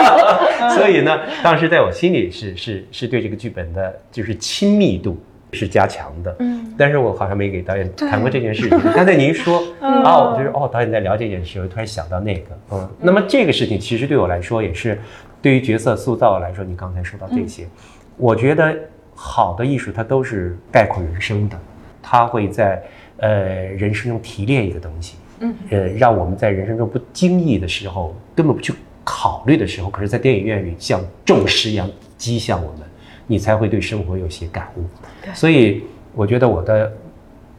[0.75, 5.15] 所以呢，当时在我心里是是是对这个剧本的就是亲密度
[5.53, 6.35] 是加强的。
[6.39, 8.79] 嗯，但是我好像没给导演谈过这件事情。
[8.93, 14.99] 刚才您说哦，就是哦，导演在聊这件事，我突然想到那个，嗯，那么这个事情其实对我来说也是，
[15.41, 17.67] 对于角色塑造来说，你刚才说到这些，
[18.17, 18.75] 我觉得
[19.15, 21.57] 好的艺术它都是概括人生的，
[22.01, 22.83] 它会在
[23.17, 32.81] 呃人生中提炼一个东西，嗯，呃，让我们在人生中不经意的时候，根本不去考虑的时候，可是，在电影院里像重石一样击向我们，
[33.27, 34.83] 你才会对生活有些感悟。
[35.33, 35.83] 所以，
[36.15, 36.91] 我觉得我的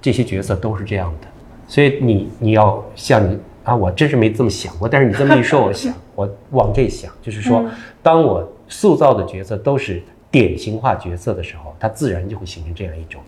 [0.00, 1.28] 这些角色都是这样的。
[1.68, 7.64] 所以你你要像你啊，我真是没这么想过，但是你这么一说，我想我往这想，就是说，
[8.02, 13.20] 当我塑造的角色都是典型化角色的时候，它自然就会形成这样一种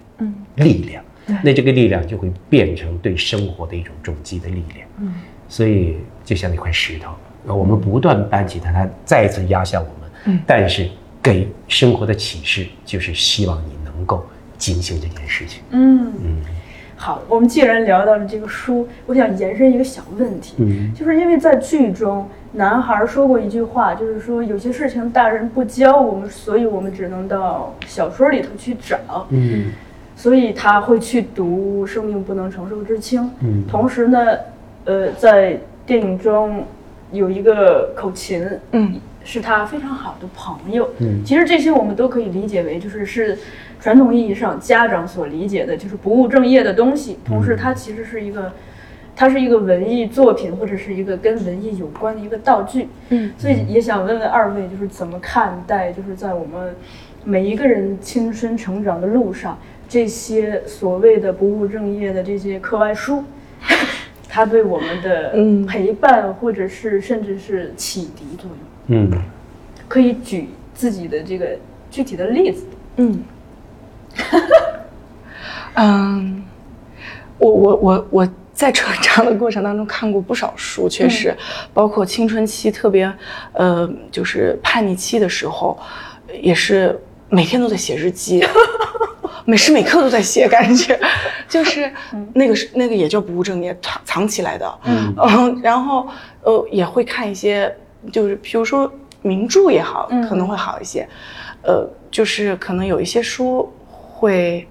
[0.56, 1.04] 力量。
[1.44, 4.88] 那这个力量就会变成对生活的一种重击的力量。
[4.98, 5.14] 嗯，
[5.48, 7.12] 所以就像那块石头，
[7.46, 10.10] 呃我们不断搬起它，它再一次压向我们。
[10.24, 10.88] 嗯，但是
[11.22, 14.24] 给生活的启示就是希望你能够
[14.56, 15.62] 警醒这件事情。
[15.70, 16.12] 嗯
[16.96, 29.26] 好，我们既然聊到了这个书，我想延伸一个小问题，嗯就是因为在剧中，男孩说过一句话，就是说有些事情大人不教我们，所以我们只能到小说里头去找。
[29.30, 29.72] 嗯
[30.14, 33.22] 所以他会去读《生命不能承受之轻》。
[33.40, 34.18] 嗯同时呢，
[34.84, 36.62] 呃，在电影中
[37.10, 40.90] 有一个口琴，嗯，是他非常好的朋友。
[40.98, 43.38] 嗯其实这些我们都可以理解为，就是是
[43.80, 47.18] 传统意义上家长所理解的，就是不务正业的东西。
[47.24, 48.52] 同时，它其实是一个，
[49.14, 52.88] 它是一个文艺作品，或者是一个跟文艺有关的一个道具。
[53.10, 56.74] 嗯，所以也想问问二位，就是怎么看待，就是在我们
[57.24, 63.24] 每一个人青春成长的路上，这些所谓的不务正业的这些课外书，
[64.28, 68.69] 它对我们的嗯陪伴，或者是甚至是启迪作用。
[68.90, 69.10] 嗯
[69.88, 71.56] 可以举自己的这个
[71.90, 72.66] 具体的例子。
[72.96, 73.22] 嗯，
[75.74, 76.44] 嗯，
[77.38, 81.34] 我我我我在成长的过程当中看过不少书，确实，
[81.72, 83.10] 包括青春期特别，
[83.52, 85.78] 呃，就是叛逆期的时候，
[86.42, 86.98] 也是
[87.28, 88.44] 每天都在写日记。
[89.46, 90.98] 每时每刻都在写，感觉
[91.48, 91.90] 就是
[92.34, 94.78] 那个是那个也叫不务正业，藏藏起来的。
[94.84, 96.06] 嗯然后
[96.42, 97.74] 呃也会看一些，
[98.12, 98.90] 就是比如说
[99.22, 101.06] 名著也好，可能会好一些。
[101.62, 104.66] 呃，就是可能有一些书会，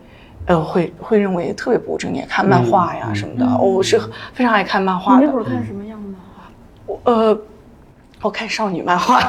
[0.48, 3.58] 呃，会会认为特别不务正业，看漫画呀什么的。
[3.58, 4.00] 我是
[4.34, 5.40] 非常爱看漫画的你那会。
[5.40, 6.44] 儿看什么样的漫画？
[6.88, 7.42] 我呃，
[8.22, 9.22] 我看少女漫画，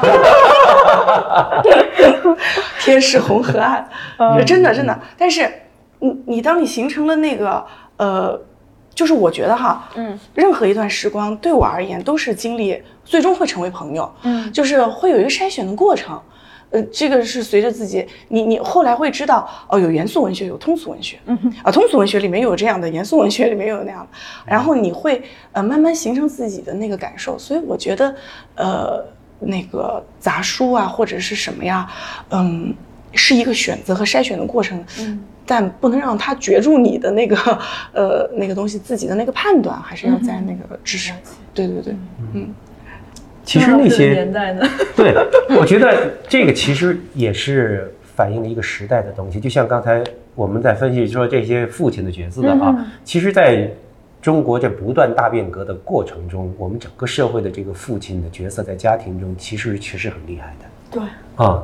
[2.80, 3.86] 天使红河岸，
[4.46, 4.98] 真的真的。
[5.18, 5.46] 但是
[5.98, 7.64] 你你当你形成了那个
[7.98, 8.40] 呃。
[9.00, 16.20] 就是我觉得哈，嗯，任何一段时光对我而言都是经历，最终会成为朋友，嗯，就是会有一个筛选的过程，
[16.68, 24.08] 呃，这个是随着自己，你你后来会知道，哦，有严肃文学，有通俗文学，嗯啊，通俗文学里面又有这样的，严肃文学里面又有那样的，
[24.44, 28.14] 然后你会呃慢慢形成自己的那个感受，所以我觉得，
[28.55, 29.03] 呃，
[29.38, 31.90] 那个杂书啊或者是什么呀，
[32.28, 32.74] 嗯，
[33.14, 37.36] 是一个选择和筛选的过程，嗯，但不能让它攫住你的那个
[37.92, 41.12] 呃那个东西，自己的那个判断还是要在那个知识，
[41.53, 41.94] 对对对，
[42.34, 42.55] 嗯。
[43.42, 45.12] 其实那些年代呢，对，
[45.59, 49.40] 我觉得这个其实也是反映了一个时代的东西。
[49.40, 50.05] 就像刚才
[50.36, 53.68] 我们在分析说这些父亲的角色的啊，其实在
[54.22, 61.01] 中国这不断大变革的过程中，我们整个社会的这个父亲的角色在家庭中其实确实很厉害的。
[61.01, 61.61] 对，啊，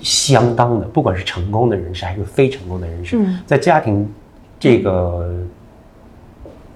[0.00, 4.08] 相当的，不管是成功的人士还是非成功的人士，嗯在家庭
[4.58, 5.28] 这个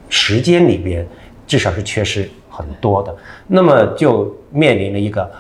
[0.09, 1.07] 时间里边，
[1.47, 3.15] 至少是缺失很多的。
[3.47, 5.31] 那么就面临了一个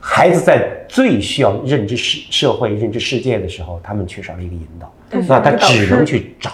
[0.00, 4.92] 孩子在最需要认知世社会、认知世界的时候，他们缺少了一个引导，
[5.28, 6.50] 那他只能去找，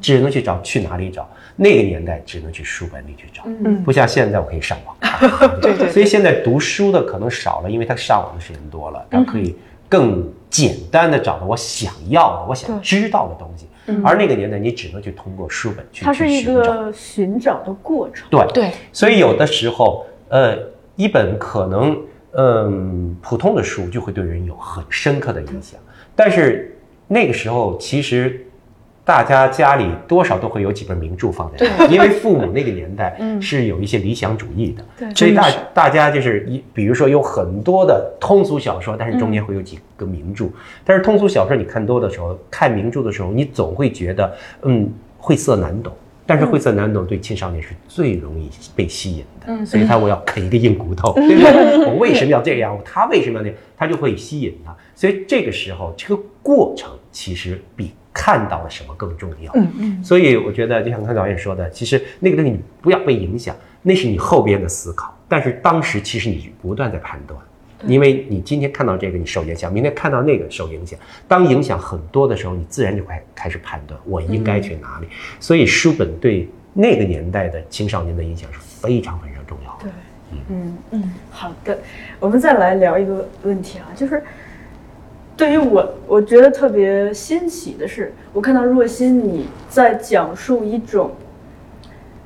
[0.00, 1.28] 只能去找去哪里找？
[1.62, 4.96] 那个年代只能去书本里去找，嗯不像现在我可以上网。
[5.60, 9.54] 对对所以现在读书的可能少了，因为他上网的时间多了，他可以
[9.86, 13.66] 更简单的找到我想要的、我想知道的东西。
[14.02, 16.62] 而那个年代，你只能去通过书本去它是一去寻找。
[16.62, 18.26] 个寻找的过程。
[18.30, 20.56] 对对，所以有的时候，呃，
[20.96, 21.94] 一本可能
[22.32, 25.78] 嗯普通的书就会对人有很深刻的影响，
[26.16, 26.74] 但是
[27.06, 28.46] 那个时候其实。
[29.04, 40.46] 大家家里多少都会有几本名著放在那里，因为父母那个年代 是有一些理想主义的，对所以大大家就是一，比如说有很多的通俗小说，但是中间会有几个名著。
[40.84, 44.32] 但是通俗小说你看多的时候，看名著的时候，你总会觉得，
[44.62, 44.88] 嗯，
[45.18, 45.92] 晦涩难懂。
[46.26, 51.86] 但是晦涩难懂对青少年是最容易被吸引的，嗯所以他我要啃一个硬骨头，对不对？
[51.86, 52.78] 我为什么要这样？
[52.84, 53.58] 他为什么要那样？
[53.76, 54.72] 他就会吸引他。
[54.94, 59.52] 所以这个时候，这个过程其实比看到了什么更重要。
[59.54, 65.16] 嗯嗯，所以我觉得，就像刚才导演说的，其实那个东西你不要被影响，那是你后边的思考。
[65.28, 67.40] 但是当时其实你不断在判断，
[67.86, 70.98] 因为你今天看到这个你受影响，明天看到那个受影响。
[71.28, 75.06] 当影响很多的时候，你自然就会开始判断我应该去哪里。
[75.38, 79.84] 所以书本对那个年代的青少年的影响是非常非常重要的。
[79.84, 81.78] 对，嗯嗯，好的，
[82.18, 84.22] 我们再来聊一个问题啊，就是
[85.40, 91.12] 对于我，我觉得特别欣喜的是，我看到若心你在讲述一种，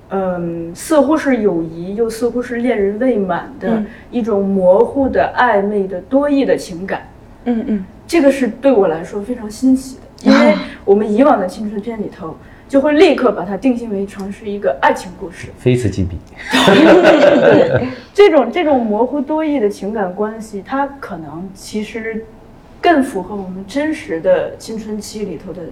[0.08, 7.08] 嗯，似乎是友谊，又似乎是恋人未满的嗯一种模糊的、暧昧的、多义的情感。
[7.44, 10.52] 嗯嗯这个是对我来说非常欣喜的，因为
[10.84, 12.34] 我们以往的青春片里头，
[12.68, 15.50] 就会立刻把它定性为成是一个爱情故事。
[15.56, 16.18] 非此即彼。
[16.50, 22.24] 对，这种这种模糊多义的情感关系，它可能其实
[22.85, 25.62] 更符合我们真实的青春期里头的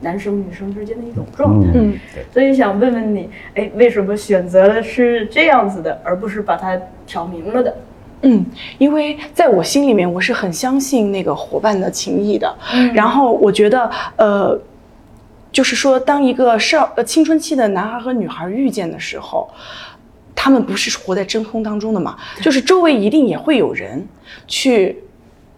[0.00, 1.70] 男生女生之间的一种状态。
[1.72, 2.22] 嗯，对。
[2.30, 7.74] 所以想问问你，哎，为什么选择的是这样子的，而不是把它挑明了的？
[8.20, 8.44] 嗯，
[8.76, 12.54] 因为在我心里面，我是很相信那个伙伴的情谊的。
[12.92, 14.60] 然后我觉得，呃，
[15.50, 19.48] 就是说，当一个少呃青春期的男孩和女孩遇见的时候，
[20.34, 24.06] 他们不是活在真空当中的嘛，就是周围一定也会有人
[24.46, 25.02] 去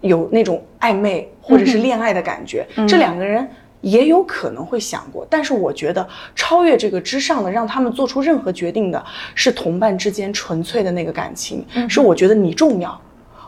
[0.04, 3.46] 有那种暧昧或者是恋爱的感觉，这两个人。
[3.84, 12.98] 也有可能会想过，但是我觉得超越这个之上的，让他们做出任何决定的是同伴之间纯粹的那个感情，是我觉得你重要，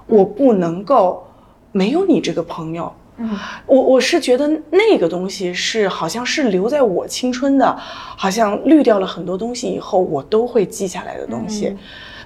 [0.06, 1.26] 我不能够
[1.72, 2.92] 没有你这个朋友。
[3.16, 3.30] 嗯，
[3.64, 11.74] 我我是觉得那个东西是好像是留在我青春的，好像滤掉了很多东西以后，我都会记下来的东西。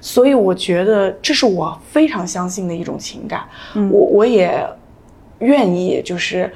[0.01, 3.42] 所以我觉得这是我非常相信的一种情感。
[3.90, 4.66] 我我也
[5.40, 6.53] 愿意就是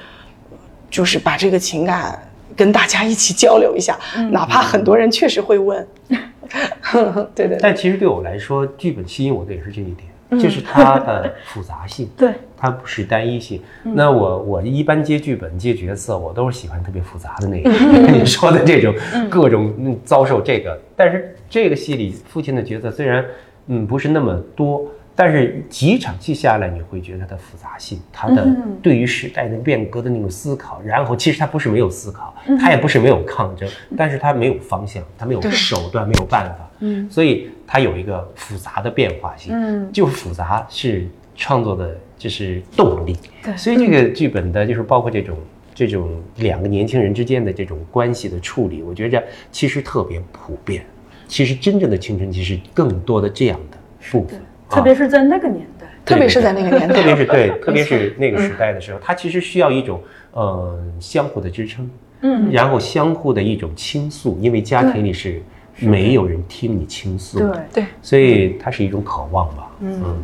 [0.91, 2.19] 就是把这个情感
[2.57, 3.99] 跟大家一起交流一下，
[4.31, 5.87] 哪怕很多人确实会问。
[7.35, 10.09] 对对对，但其实对我来说，剧本吸引我的也是这一点，
[10.39, 12.09] 就是它的复杂性。
[12.17, 13.61] 对，它不是单一性。
[13.83, 17.71] 那我我一般接剧本、接角色，我都是喜欢特别复杂的那个。
[18.13, 18.95] 你说的这种
[19.31, 23.25] 各种嗯遭受这个，但是这个戏里父亲的角色虽然
[23.67, 24.87] 嗯不是那么多，
[25.17, 28.47] 但是几场戏下来，你会觉得它的复杂性，它的
[28.83, 36.71] 对于时代的变革的那种思考，然后其实它不是没有思考，它也不是没有抗争，但是它没有方向，它没有手段，没有办法。
[36.81, 39.53] 嗯，所以它有一个复杂的变化性。
[39.55, 41.07] 嗯，就是复杂是
[41.37, 43.17] 创作的，就是动力。
[43.43, 45.39] 对所以这个剧本的，就是包括这种
[45.73, 50.85] 这种两个年轻人之间的这种关系的处理，我觉着其实特别普遍。
[51.29, 53.79] 其实真正的青春期是更多的这样的
[54.11, 54.41] 部分，
[54.75, 55.87] 特别是在那个年代。
[56.05, 60.03] 特别是在那个年代，特别是对，特别是那个时代的时候，它其实需要一种
[60.33, 61.89] 呃相互的支撑，
[62.21, 65.41] 嗯，然后相互的一种倾诉，因为家庭里是
[65.79, 70.23] 没有人听你倾诉的，对，对，所以它是一种渴望吧，嗯。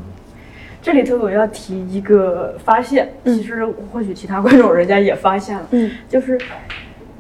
[0.82, 6.38] 这里头我要提一个发现，其实或许其他观众人家也发现了，嗯，就是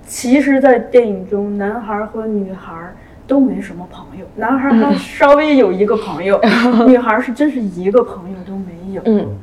[0.06, 2.94] 其实，在电影中，男孩和女孩
[3.30, 6.40] 都没什么朋友，男孩还稍微有一个朋友，
[6.88, 9.00] 女孩是真是一个朋友都没有。
[9.04, 9.38] 嗯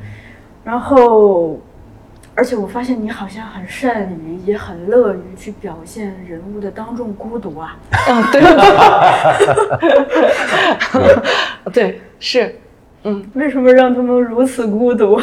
[0.65, 1.57] 然后，
[2.35, 7.77] 而且我发现你好像很善于，也很乐于去表现人物的当众孤独啊。
[8.09, 8.41] 嗯，对，
[11.71, 12.53] 对，是，
[13.07, 15.17] 嗯，为什么让他们如此孤独？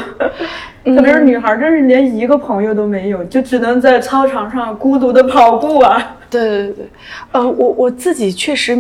[0.84, 6.16] 特别是女孩，真是连一个朋友都没有，就只能在操场上孤独的跑步啊。
[6.30, 6.86] 对对对对，
[7.32, 8.74] 呃，我我自己确实，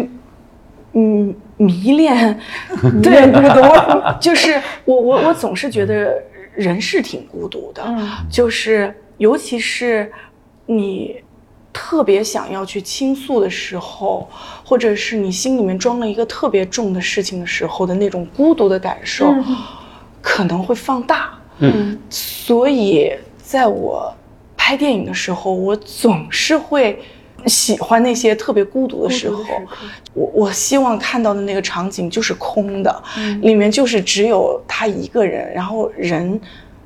[0.94, 2.38] 嗯，迷恋，
[3.02, 3.62] 对孤独，
[4.18, 6.14] 就是我我我总是觉得
[6.54, 8.08] 人是挺孤独的，嗯。
[8.30, 10.10] 就是尤其是
[10.66, 11.16] 你
[11.74, 14.26] 特别想要去倾诉的时候，
[14.64, 19.56] 或者是你心里面装了一个特别重的事情的时候的那种孤独的感受，嗯。
[20.22, 21.30] 可能会放大。
[21.58, 21.98] 嗯。
[22.08, 23.12] 所以
[23.42, 24.10] 在我
[24.56, 26.98] 拍电影的时候，我总是会
[27.46, 29.44] 喜欢那些特别孤独的时候。
[30.14, 33.42] 我我希望看到的那个场景就是空的，嗯。
[33.42, 36.40] 里面就是只有他一个人，然后人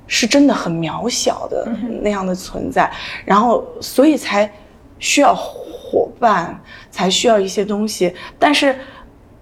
[0.07, 2.91] 是真的很渺小的嗯那样的存在，
[3.25, 4.51] 然后所以才
[4.99, 8.75] 需要伙伴，才需要一些东西，但是。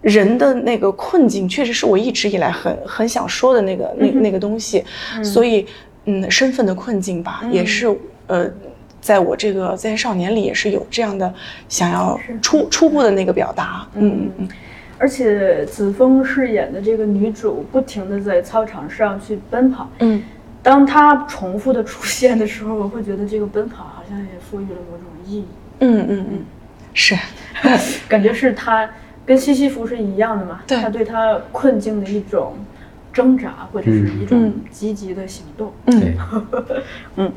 [0.03, 4.85] 人的那个困境，确实是我一直以来很很想说的那个那那个东西，
[5.25, 5.67] 所以，
[6.05, 7.89] 嗯，身份的困境吧，也是
[8.29, 8.49] 呃，
[9.01, 11.35] 在我这个在少年里也是有这样的
[11.69, 14.49] 想要初初步的那个表达，嗯嗯
[14.97, 20.23] 而且子枫饰演的这个女主不停的在操场上去奔跑，嗯。
[20.63, 25.45] 当她重复的出现的时候，我会觉得这个奔跑好像也赋予了某种意义，
[25.81, 26.45] 嗯嗯嗯，
[26.95, 27.17] 是，
[28.09, 28.89] 感觉是他
[29.25, 30.81] 跟西西弗是一样的嘛，对。
[30.81, 32.55] 他对他困境的一种
[33.13, 34.55] 挣扎或者是一种嗯。
[34.71, 35.73] 积极的行动。
[35.87, 36.17] 嗯。
[37.17, 37.33] 嗯，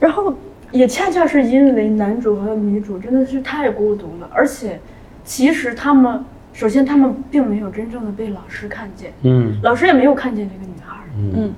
[0.00, 0.34] 然后
[0.72, 4.80] 也恰恰是因为男主和女主真的是太孤独了，而且
[5.24, 9.58] 其实他们首先他们并没有真正的被老师看见，嗯。
[9.62, 10.96] 老师也没有看见这个女孩。
[10.96, 11.04] 儿。
[11.16, 11.54] 嗯。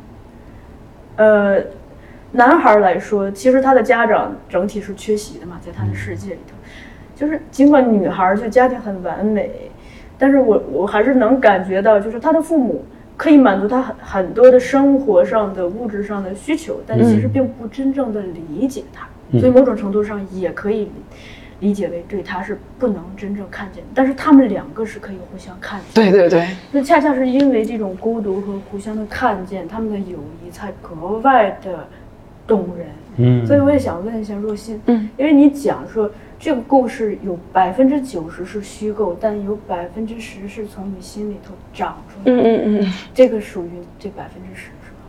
[1.16, 1.60] 呃，
[2.32, 6.54] 男孩儿来说，其实他的家长整体是缺席的嘛，在他的世界里头，
[7.16, 9.50] 就是尽管女孩儿就家庭很完美，
[10.18, 12.84] 但是我我还是能感觉到，就是他的父母
[13.16, 19.08] 可以满足他很很多的生活上的物质上的需求，但其实并不真正的理解他，
[19.38, 20.90] 所以某种程度上也可以
[21.60, 26.12] 理解为对他是不能真正看见的，但是他们两个是可以互相看见的。
[26.12, 31.88] 对对对，那恰恰是因为这种孤独和互相的看见，他们的友谊才格外的
[32.48, 32.88] 动人。
[33.20, 45.00] 嗯所以我也想问一下若曦，嗯，因为你讲说这个故事有百分之九十是虚构，但有百分之十是从你心里头长出来的，嗯嗯嗯，这个属于这百分之十是吧？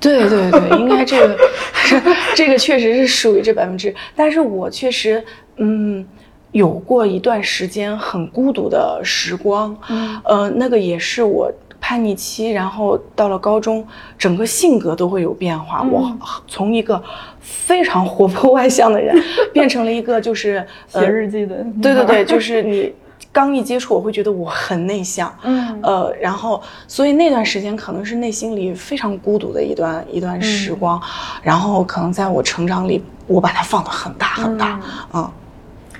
[0.00, 1.36] 对对对，应该这个
[2.34, 5.24] 这个确实是属于这百分之，但是我确实
[5.56, 6.06] 嗯。
[6.52, 11.52] 有过一段时间很孤独的时光，嗯呃，那个也是我
[11.88, 13.82] 叛逆期，然后到了高中，
[14.18, 15.80] 整个性格都会有变化。
[15.82, 15.90] 嗯。
[15.90, 17.02] 我 从一个
[17.40, 19.16] 非常活泼外向的人，
[19.54, 22.92] 变成了一个就是写日记的，对对对，就是你
[23.32, 25.80] 刚一接触，我会觉得我很内向，嗯。
[25.82, 31.00] 呃，然后所以那段时间可能是内心里非常孤独的一段一段时光，
[31.42, 34.78] 然后可能在我成长里，我把它放得很大很大，
[35.14, 35.30] 嗯。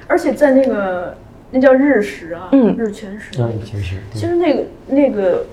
[0.06, 1.16] 而且在那个
[1.50, 2.76] 那叫日食啊，嗯。
[2.76, 5.46] 日全食，嗯，其实其实那个那个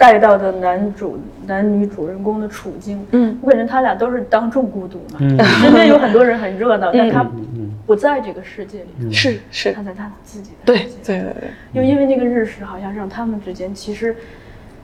[0.00, 3.38] 带到的男主男女主人公的处境，嗯。
[3.42, 5.18] 我感觉他俩都是当众孤独嘛。
[5.18, 5.38] 嗯。
[5.60, 9.72] 身边有很多人很热闹，但他嗯不在这个世界里，是是。
[9.74, 10.94] 他，在他自己的对世界。
[11.04, 14.16] 对对对，又因为那个日食，好像让他们之间其实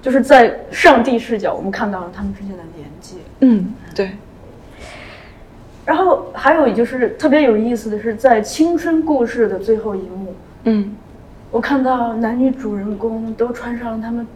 [0.02, 3.16] 就是在上帝视角，我们看到了他们之间的连接。
[3.40, 4.10] 嗯对，
[5.86, 10.94] 然后还有就是特别有意思的是，在青春故事的最后一幕，嗯。
[11.52, 14.26] 我看到男女主人公都穿上了他们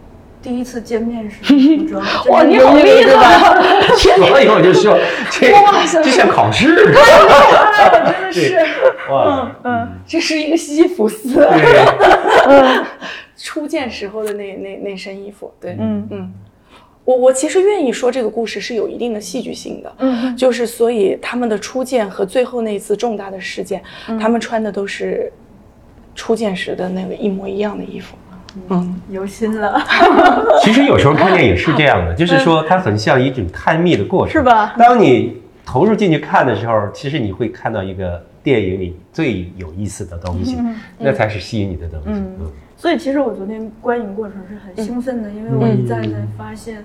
[0.42, 2.04] 第一次见面时的服装。
[2.28, 3.94] 哇，你好厉害！
[3.96, 4.98] 天哪，所以我就说，
[5.30, 8.56] 这哇塞这像考试，真的是，
[9.10, 12.84] 哇，嗯，这是一个西西弗斯，对，
[13.36, 16.08] 初见时候的那那那身衣服，对，嗯。
[16.10, 16.32] 嗯，
[17.04, 20.36] 我我其实愿意说这个故事是有一定的戏剧性的，嗯。
[20.36, 23.82] 就是所以他们的初见和最后那一次重大的事件，
[24.18, 25.30] 他们穿的都是
[26.14, 28.16] 初见时的那个一模一样的衣服，
[28.68, 29.80] 嗯有心了，
[30.62, 34.74] 其实有时候看电影是这样的， 就是说它很像一种探秘的过程，是吧？
[34.78, 40.58] 当你投入进去看的时候，其实你会看到一个电影里最有意思的东西，
[40.98, 42.06] 那才是吸引你的东西。
[42.08, 42.36] 嗯。
[42.40, 42.46] 嗯。
[42.76, 46.82] 所以其实我昨天观影过程是很兴奋的，因为我一再在发现。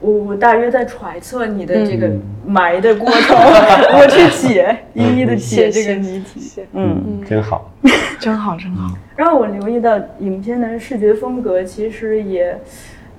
[0.00, 2.10] 我我大约在揣测你的这个
[2.46, 3.36] 埋的过程，
[3.98, 6.40] 我去解，一一的解这个谜题。
[6.40, 7.70] 谢谢，嗯，真好。
[8.18, 12.58] 真好真好，然后我留意到影片的视觉风格其实也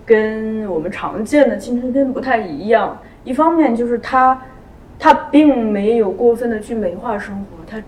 [0.06, 2.98] 跟我们常见的青春片不太一样。
[3.24, 4.40] 一方面就是它，
[5.00, 7.82] 它并没有过分的去美化生活，它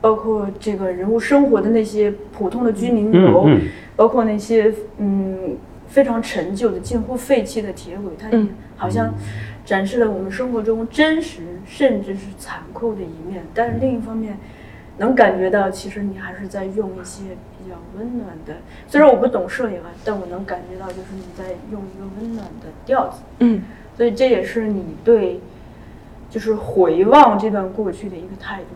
[0.00, 3.58] 包括这个人物生活的那些普通的居民楼，嗯。
[3.58, 3.68] 嗯
[3.98, 5.56] 包括那些嗯
[5.88, 8.28] 非常陈旧的、近乎废弃的铁轨，它
[8.76, 9.12] 好像
[9.64, 13.44] 展示了我们生活中真实甚至是残酷的一面。
[13.54, 14.38] 但是另一方面，
[14.98, 17.22] 能感觉到，其实你还是在用一些
[17.58, 18.54] 比较温暖的。
[18.86, 23.20] 虽然我不懂摄影啊，但我能感觉到，就是你在用一个温暖的调子。
[23.38, 23.62] 嗯，
[23.96, 25.40] 所以这也是你对，
[26.28, 28.66] 就是回望这段过去的一个态度。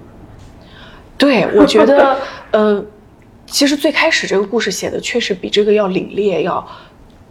[1.19, 2.19] 对，我觉得，
[2.51, 2.85] 呃，
[3.47, 6.67] 其实最开始这个故事写的确实比这个要凛冽，要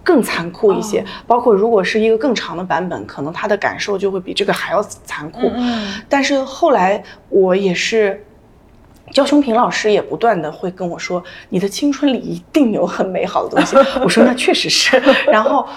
[0.03, 1.03] 更残酷一些。
[1.27, 5.51] 包括如果是一个更长的版本，可能他的感受就会比这个还要残酷。
[5.55, 8.25] 嗯但是后来我也是，
[9.11, 13.75] 焦雄平老师也不断的会跟我说，你的青春里一定有很美好的东西。
[14.03, 15.67] 我说那确实是，然后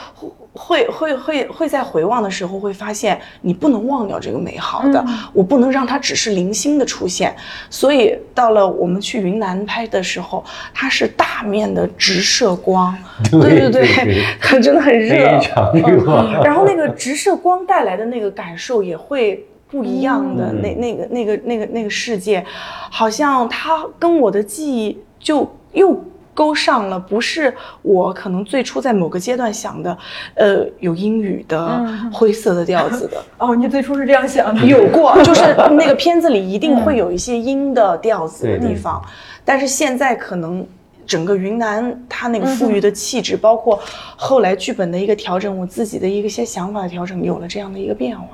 [0.54, 7.34] 会会会会在回望的时候会发现，你不能忘掉这个美好的，我不能让它只是零星的出现。
[7.68, 12.96] 所以到了我们去云南拍的时候，它是大面的直射光，
[13.30, 15.40] 对对对 它真的很热，
[15.74, 16.40] 嗯。
[16.44, 20.62] 然后那个直射光带来的那个感受也会不一样的，嗯。
[20.62, 22.44] 那那个那个那个那个世界，
[22.90, 25.92] 好像它跟我的记忆就又
[26.34, 29.96] 勾上了，不是我可能最初在某个阶段想的，
[30.34, 32.12] 呃，有英语的、嗯。
[32.12, 33.24] 灰色的调子的。
[33.38, 34.66] 哦，你最初是这样想的？
[34.66, 39.00] 有过， 就是那个片子里一定会有一些英的调子的地方，
[39.44, 40.66] 但是现在可能
[41.06, 43.78] 整个云南它那个富裕的气质，包括
[44.16, 48.26] 后来剧本的一个调整，我自己的一个些想法的调整，有了这样的一个变化。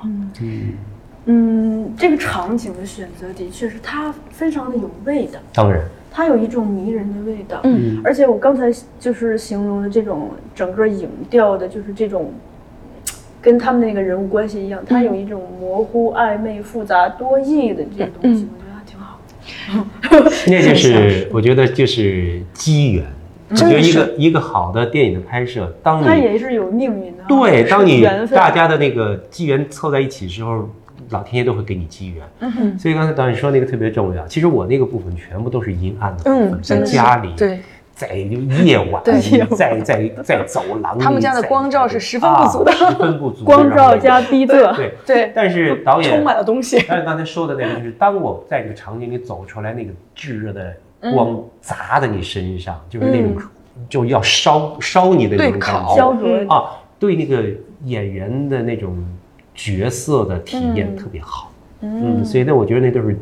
[1.25, 5.81] 嗯，这个场景的选择的确是它非常的有味道，当然，
[6.11, 7.61] 它有一种迷人的味道。
[7.63, 12.31] 嗯而且我刚才就是形容的这种整个影调的，就是这种。
[13.43, 19.17] 跟他们那个人物关系一样，它有一种模糊、暧昧、复杂、多义的这种东西，嗯 我觉得还挺好
[20.23, 20.31] 的。
[20.45, 23.03] 那就是我觉得就是机缘。
[23.49, 27.27] 我觉得一个一个好的电影的拍摄，当你它也是有命运的啊。
[27.27, 30.69] 对，当你大家的那个机缘凑在一起的时候，
[31.11, 32.25] 老天爷都会给你机缘。
[32.39, 34.25] 嗯所以刚才导演说那个特别重要。
[34.27, 37.59] 其实我那个部分全部都是阴暗的部分，在家里，对，
[37.93, 44.93] 在夜晚，在在在走廊里，他们家的在光照是十分不足的啊十分不足，光照加逼仄，对。
[45.05, 46.83] 对，但是导演充满了东西。
[46.87, 50.73] 但是刚才说的那个，就是当我在这个场景里走出来，那个炙热的
[51.13, 53.35] 光砸在你身上，就是那种
[53.89, 56.27] 就要烧烧你的那种感觉焦灼。
[56.47, 57.43] 啊，对那个
[57.85, 58.97] 演员的那种
[59.63, 61.51] 角色的体验特别好。
[61.81, 63.15] 嗯，所以呢，我觉得那都是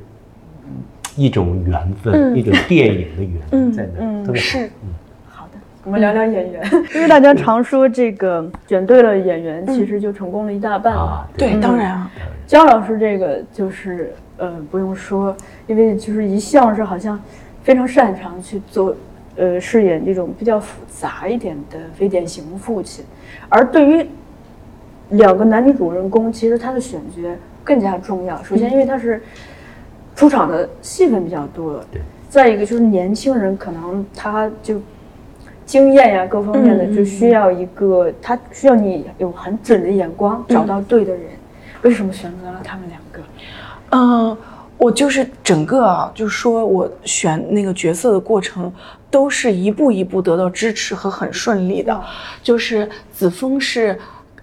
[1.17, 4.47] 一种缘分，一种电影的缘分在那儿，特别好。
[4.47, 4.69] 是。
[5.27, 6.63] 好的，我们聊聊演员，
[6.95, 9.75] 因为大家常说这个选对了演员，嗯。
[9.75, 10.93] 其实就成功了一大半。
[10.93, 10.99] 了。
[11.01, 12.11] 啊，对，当然啊，
[12.47, 15.35] 姜老师这个就是呃不用说，
[15.67, 17.19] 因为就是一向是好像
[17.63, 18.95] 非常擅长去做
[19.35, 23.03] 呃饰演这种比较复杂一点的非典型父亲，
[23.49, 24.05] 而对于
[25.09, 27.21] 两个男女主人公，其实他的选角
[27.63, 28.41] 更加重要。
[28.43, 29.21] 首先，因为他是
[30.15, 32.01] 出场的戏份比较多，对。
[32.29, 34.79] 再一个就是年轻人，可能他就
[35.65, 41.23] 经验呀各方面的，嗯就需要一个他需要你有很准的眼光，找到对的人。
[41.81, 43.21] 为什么选择了他们两个？
[43.91, 44.37] 嗯，
[44.77, 48.71] 我就是整个啊，就是说我选那个角色的过程，
[49.09, 51.99] 都是一步一步得到支持和很顺利的。
[52.43, 53.97] 就是子枫是，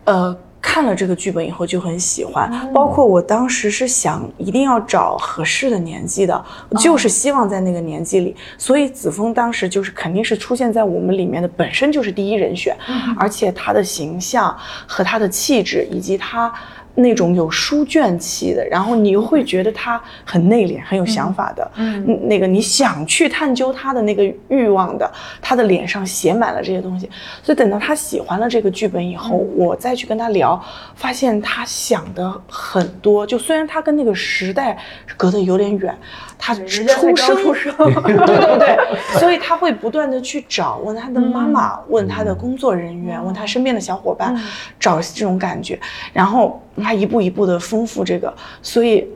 [0.04, 0.36] 呃。
[0.60, 6.44] 看了这个剧本以后就很喜欢，包括我当时是想一定要找合适的年纪的，
[6.78, 12.76] 就是希望在那个年纪里，所以子枫当时就是肯定是出现在我们里面的，本身就是第一人选，
[13.18, 16.52] 而且他的形象和他的气质以及他。
[16.96, 25.08] 那种有书卷气的，然后你又会觉得他很内敛、很有想法的，嗯，那个你想去探究他的那个欲望的，
[25.40, 27.08] 他的脸上写满了这些东西。
[27.42, 30.60] 所以等到他喜欢了这个剧本以后，我再去跟他聊，
[30.94, 33.26] 发现他想的很多。
[33.26, 34.76] 就虽然他跟那个时代
[35.16, 35.96] 隔得有点远，
[36.38, 44.38] 他人家才出生出 生，对对对，所以他会不断的去找，问他的妈妈，问他的工作人员，问他身边的小伙伴，
[44.78, 45.78] 找这种感觉，
[46.12, 48.32] 然后他一步一步的丰富这个，
[48.62, 49.08] 所以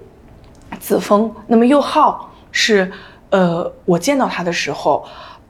[0.78, 2.90] 子枫，那么右浩是，
[3.30, 5.04] 呃，我见到他的时候，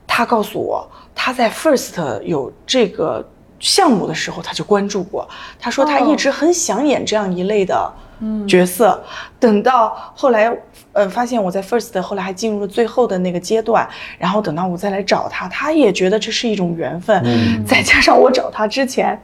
[0.05, 3.25] 他告诉我他在 First 有这个
[3.59, 5.27] 项目的时候，他就关注过，
[5.59, 7.91] 他说他一直很想演这样一类的。
[8.47, 9.01] 角色，
[9.39, 10.55] 等到后来，
[10.93, 17.21] 呃，发现我在 First，后来还进入了最后的那个阶段，然后等到我再来找他，他也觉得这是一种缘分。
[17.25, 19.19] 嗯 再加上我找他之前，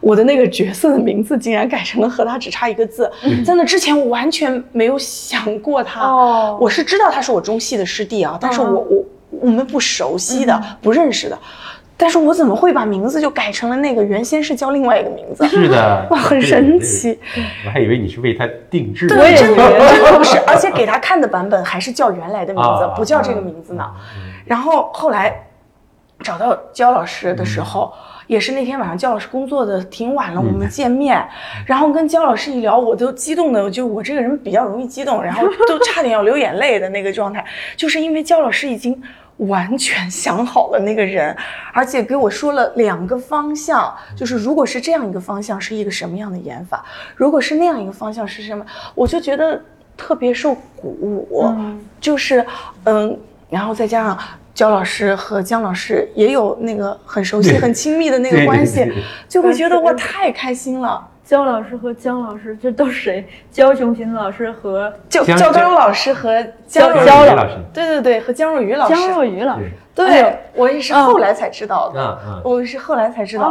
[0.00, 3.10] 我的那个角色的名字竟然改成了和他只差一个字，
[3.44, 6.00] 在那之前我完全没有想过他。
[6.00, 11.38] 哦我是知道他是我中戏的师弟啊，但是我我我们不熟悉的、不认识的。
[11.98, 15.48] 但是我怎么会把名字就改成了那个原先是叫另外一个名字？
[15.48, 17.18] 是的， 哇，很神奇。
[17.64, 19.16] 我还以为你是为他定制的。
[19.16, 23.90] 对，真的真的不是，而且给他看的版本还是叫原来的名字，不叫这个名字呢。
[24.44, 25.46] 然后后来
[26.20, 27.90] 找到焦老师的时候，
[28.26, 31.26] 也是那天晚上焦老师工作的挺晚了，我们见面，
[31.64, 37.42] 然后跟焦老师一聊，我都激动的，就我这个人比较容易激动，然后都差点要流眼泪的那个状态，
[37.74, 39.02] 就是因为焦老师已经。
[39.38, 41.36] 完全想好了那个人，
[41.72, 46.78] 而且给我说了两个方向，就是如果是这样一个方向，是一个什么样的演法；
[47.14, 48.64] 如果是那样一个方向是什么，
[48.94, 49.60] 我就觉得
[49.96, 51.52] 特别受鼓舞。
[52.00, 52.44] 就是
[52.84, 53.18] 嗯，
[53.50, 54.18] 然后再加上
[54.54, 58.90] 焦老师和姜老师也有那个很熟悉、 很亲密的那个关系，
[59.28, 61.06] 就会觉得哇，太开心了。
[61.26, 63.26] 焦老师和姜老师，这都是谁？
[63.50, 68.94] 焦雄平老师和焦焦刚老师和姜焦老师，对对对，和姜若愚老师。
[68.94, 73.50] 姜若愚老师，对我也是后来才知道的，我是后来才知道，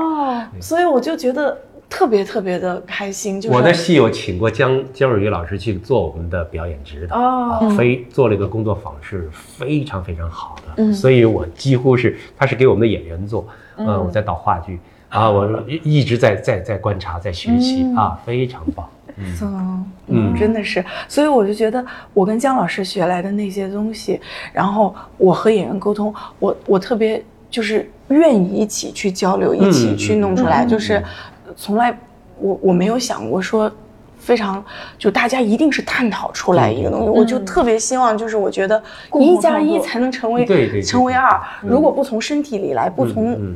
[0.61, 1.57] 所以我就觉得
[1.89, 3.43] 特别特别的开心。
[3.51, 13.45] 我的戏有请过姜姜若愚老师去做我们的表演指导，哦，非做了一个工作坊，是非常非常好的，所以我几乎是他是给我们的演员做，
[13.76, 14.80] 嗯，我在导话剧。
[15.16, 18.86] 啊，我一直在在在观察，在学习啊，非常棒。
[19.18, 24.20] 嗯嗯，真的是，所以我就觉得我跟姜老师学来的那些东西，
[24.51, 31.01] 然后我和演员沟通，我我特别就是愿意一起去交流，一起去弄出来，就是
[31.55, 31.97] 从来
[32.38, 33.72] 我我没有想过说
[34.20, 34.61] 非常
[34.97, 40.45] 就大家一定是探讨出来一个东西，我就特别希望就是我觉得一加一才能成为
[40.82, 43.55] 成为二，如果不从身体里来，不从。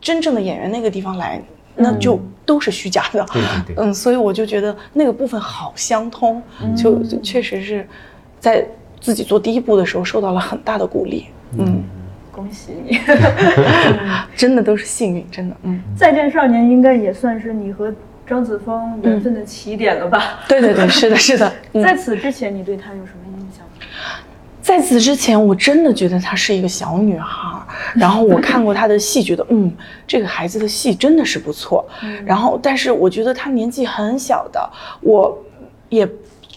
[0.00, 1.40] 真正的演员那个地方来，
[1.76, 3.24] 那就都是虚假的。
[3.32, 3.84] 对对对。
[3.84, 6.42] 嗯，所以我就觉得那个部分好相通，
[6.76, 7.86] 就确实是
[8.40, 8.66] 在
[9.00, 11.26] 自己做第一步的时候受到了很大的鼓励。
[11.58, 11.82] 嗯，
[12.32, 12.98] 恭喜你，
[14.36, 15.56] 真的都是幸运，真的。
[15.62, 17.92] 嗯，再见少年应该也算是你和
[18.26, 20.40] 张子枫缘分的起点了吧？
[20.48, 21.52] 对对对，是的，是的。
[21.74, 23.27] 在此之前，你对他有什么？
[24.68, 27.58] 在此之前，我真的觉得她是一个小女孩。
[27.96, 29.74] 然后我看过她的戏，觉得嗯，
[30.06, 31.82] 这个孩子的戏真的是不错。
[32.26, 35.42] 然后，但是我觉得她年纪很小的，我
[35.88, 36.06] 也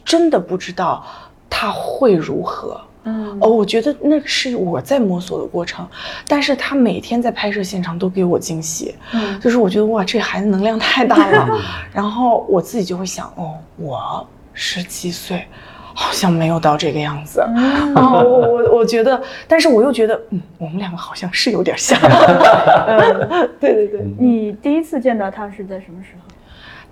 [0.04, 1.02] 真的不知道
[1.50, 2.82] 她会如何。
[3.06, 5.88] 嗯，哦，我觉得那是我在摸索的过程。
[6.28, 8.94] 但是她每天在拍摄现场都给我惊喜。
[9.14, 11.48] 嗯，就是我觉得哇，这孩子能量太大了。
[11.94, 15.48] 然后我自己就会想，哦，我十七岁。
[15.94, 22.00] 好像没有到这个样子啊， 我我我觉得，但是我又觉得，嗯，我们两个好像是有点像。
[23.60, 26.34] 对对对，你第一次见到他是在什么时候？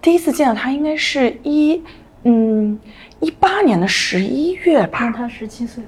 [0.01, 1.81] 第一次见到他应该是一
[2.23, 2.79] 嗯
[3.19, 5.13] 一八年的十一月吧。
[5.15, 5.83] 他十七岁。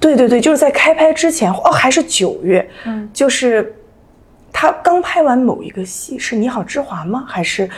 [0.00, 3.74] 对对对，就是在开拍之前哦，还是九月，嗯，就是。
[4.56, 7.24] 他刚拍完某一个戏，是你好之华吗？
[7.26, 7.68] 还是，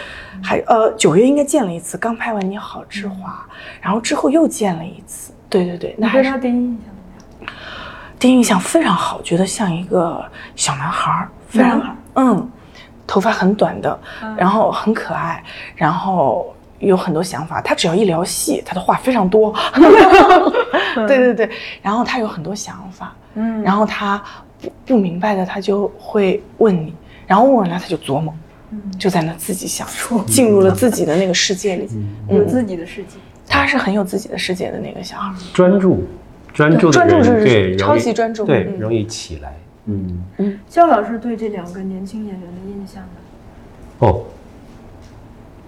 [0.42, 3.44] 还呃九月应该见了一次，刚拍完你好之华，
[3.80, 5.32] 然后之后又见了一次。
[5.48, 7.54] 对对对，那还是他第一印象怎么样？
[8.18, 10.22] 第一印象非常好，觉得像一个
[10.54, 12.50] 小男孩，非常嗯，
[13.06, 13.98] 头发很短的，
[14.36, 15.42] 然后很可爱，
[15.74, 17.58] 然后有很多想法。
[17.62, 19.54] 他只要一聊戏，他的话非常多。
[21.08, 21.50] 对对对，
[21.80, 24.22] 然后他有很多想法，嗯，然后他。
[24.60, 26.94] 不不明白的，他就会问你，
[27.26, 28.34] 然后问完了他就琢磨，
[28.98, 29.86] 就在那自己想，
[30.26, 31.88] 进入了自己的那个世界里，
[32.28, 33.18] 有自己的世界。
[33.46, 36.04] 他是很有自己的世界的那个小孩，专注，
[36.52, 39.54] 专注，专注是对，超级专注，对，容易起来。
[39.84, 40.24] 嗯。
[40.38, 43.08] 嗯，焦老师对这两个年轻演员的印象呢？
[44.00, 44.24] 哦，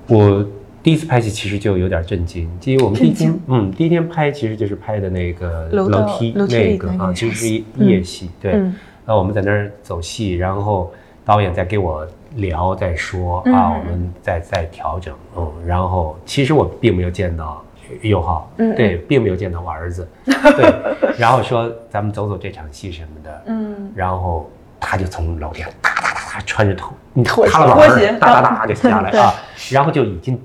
[0.08, 0.46] 我。
[0.88, 5.86] 第一次拍戏其实就有点震惊，因为我们第一天，嗯，第一天拍其实就是拍的那个楼
[6.18, 8.52] 梯那个啊，其实是一夜戏，对。
[8.52, 10.90] 然后我们在那儿走戏，然后
[11.26, 15.52] 导演在给我聊，在说啊，我们在在调整，嗯。
[15.66, 17.62] 然后其实我并没有见到
[18.00, 20.72] 佑浩，对，并没有见到我儿子， 对。
[21.18, 23.92] 然后说咱们走走这场戏什么的，嗯。
[23.94, 29.34] 然后他就从楼梯上哒哒哒哒穿着拖你拖鞋哒哒哒就下来啊，
[29.70, 30.40] 然后就已经。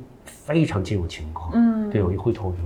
[0.45, 2.57] 非常进入情况，嗯，对我一回头就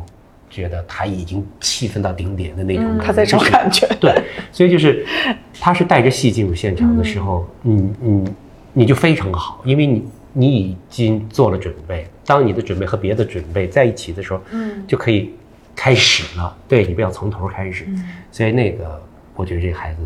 [0.50, 4.12] 觉得他已经气愤到顶点的那种，他在找感觉，对，
[4.52, 5.06] 所以就是
[5.60, 8.30] 他是带着戏进入现场的时候，你你
[8.74, 10.04] 你就非常好，因为你
[10.34, 15.32] 你已经做了准备，当你的准备和别的准备在一起的时候，嗯，就可以
[15.76, 17.86] 开始了，对你不要从头开始，
[18.32, 19.00] 所以那个
[19.36, 20.00] 我觉得这孩子。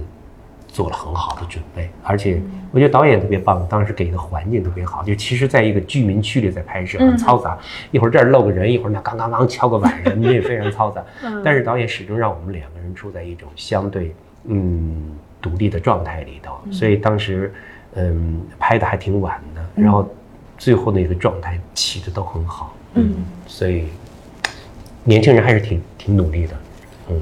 [0.72, 2.42] 做了很好的准备，而且
[2.72, 5.04] 我觉得导演特别棒，当时给的环境特别好。
[5.04, 7.58] 就其实，在一个居民区里在拍摄，很嘈杂，
[7.92, 11.04] 一会儿这儿露个人，一会儿那刚刚刚敲个碗，人家也非常嘈杂。
[11.44, 14.16] 但是导演始终让我们两个人处在一种相对，
[14.46, 15.12] 嗯，
[15.42, 17.54] 独立的状态里头，所以当时
[17.96, 20.10] 嗯拍的还挺晚的，然后
[20.58, 23.16] 最后那个状态起的都很好，嗯，
[23.46, 23.88] 所以
[25.04, 26.56] 年轻人还是挺挺努力的，
[27.10, 27.22] 嗯，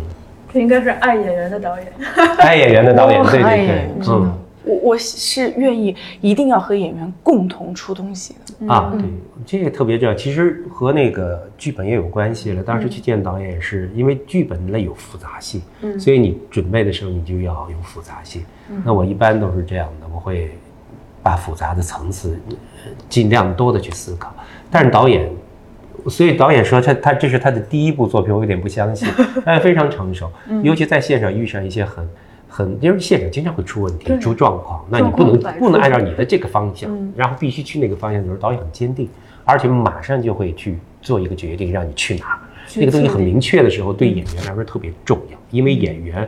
[0.52, 1.88] 这应该是爱演员的导演。
[2.39, 4.34] 爱演员的导演， 对对对嗯。
[4.62, 8.72] 我我是愿意一定要和演员共同出东西的。
[8.72, 9.10] 啊，对，
[9.45, 10.14] 这个特别重要。
[10.14, 12.62] 其实和那个剧本也有关系了。
[12.62, 15.62] 当时去见导演也是因为剧本类有复杂性，
[15.97, 18.43] 所以你准备的时候你就要有复杂性。
[18.84, 20.52] 那我一般都是这样的，我会
[21.24, 22.56] 把复杂的层次呃
[23.08, 24.32] 尽量多的去思考。
[24.70, 25.32] 但是导演，
[26.08, 29.08] 所以导演说他他这是他的第一部作品，我有点不相信，
[29.43, 30.32] 但是非常成熟，
[30.64, 32.08] 尤其在现场遇上一些很。
[32.52, 39.08] 很，因为现场经常会出问题、出状况，那你不能不能按照你的这个方向，然后必须去那个方向的时候，导演很坚定，
[39.45, 42.39] 而且马上就会去做一个决定，让你去哪儿。
[42.76, 46.28] 那个东西很明确的时候，对演员来说特别重要，因为演员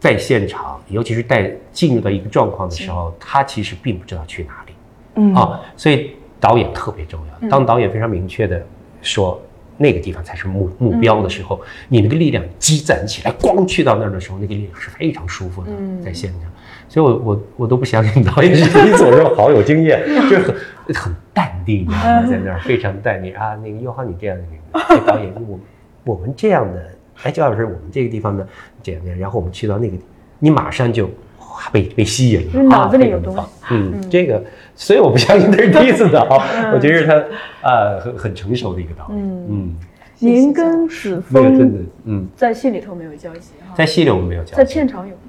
[0.00, 4.72] 在现场，尤其是在进入到一个状况的时候，他其实并不知道去哪里。
[5.14, 6.10] 嗯啊，所以
[6.40, 7.48] 导演特别重要。
[7.48, 8.60] 当导演非常明确的
[9.02, 9.40] 说
[9.76, 15.70] 那个地方才是目目标的时候，你那个力量积攒起来，光去到那儿的时候，那个力量是非常舒服的，
[16.04, 16.50] 在现场。
[16.88, 20.54] 所以我我我都不相信导演是你总说好有经验， 就是很
[20.94, 22.26] 很淡定，你知道吗？
[22.28, 23.54] 在那儿非常淡定啊。
[23.62, 25.60] 那个佑浩，你这样的导演，我
[26.02, 26.90] 我们这样的，
[27.22, 28.44] 哎，焦老师，我们这个地方呢
[28.82, 29.96] 这样这样，然后我们去到那个，
[30.40, 34.42] 你马上就哇被被吸引了，就是脑子里有东西嗯，这个，
[34.80, 36.26] 所以我不相信他是第一次导，
[36.72, 39.76] 我觉得他啊很很成熟的一个导演，嗯，
[40.18, 45.20] 您跟子那个真的，嗯，在戏里头没有交集哈，在戏里我们没有交在集，片场有吗？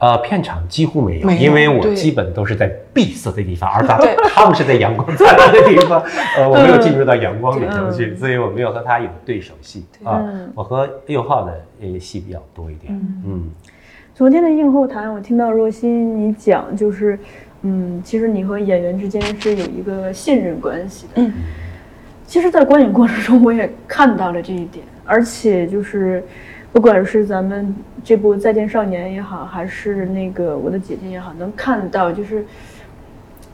[0.00, 3.98] 呃，片场几乎没有，没有因为我基本都是在闭塞的地方，而他
[4.28, 6.02] 他们是在阳光灿烂的地方，
[6.36, 9.86] 呃，我没有进入到阳光里头去，所以我没有和他有对手戏。
[10.04, 10.52] 啊嗯。
[10.54, 12.92] 我和六号的呃戏比较多一点，
[13.24, 13.48] 嗯。
[14.14, 17.16] 昨天的映后谈，我听到若曦你讲，就是，
[17.62, 21.12] 嗯，其实你和演员之间是有一个信任关系的。
[21.16, 21.32] 嗯，
[22.26, 26.22] 其实，在观影过程中，我也看到了这一点，而且就是，
[26.72, 32.44] 不管是咱们这部《再见少年》也好，还是那个《我的姐姐》也好，能看到就是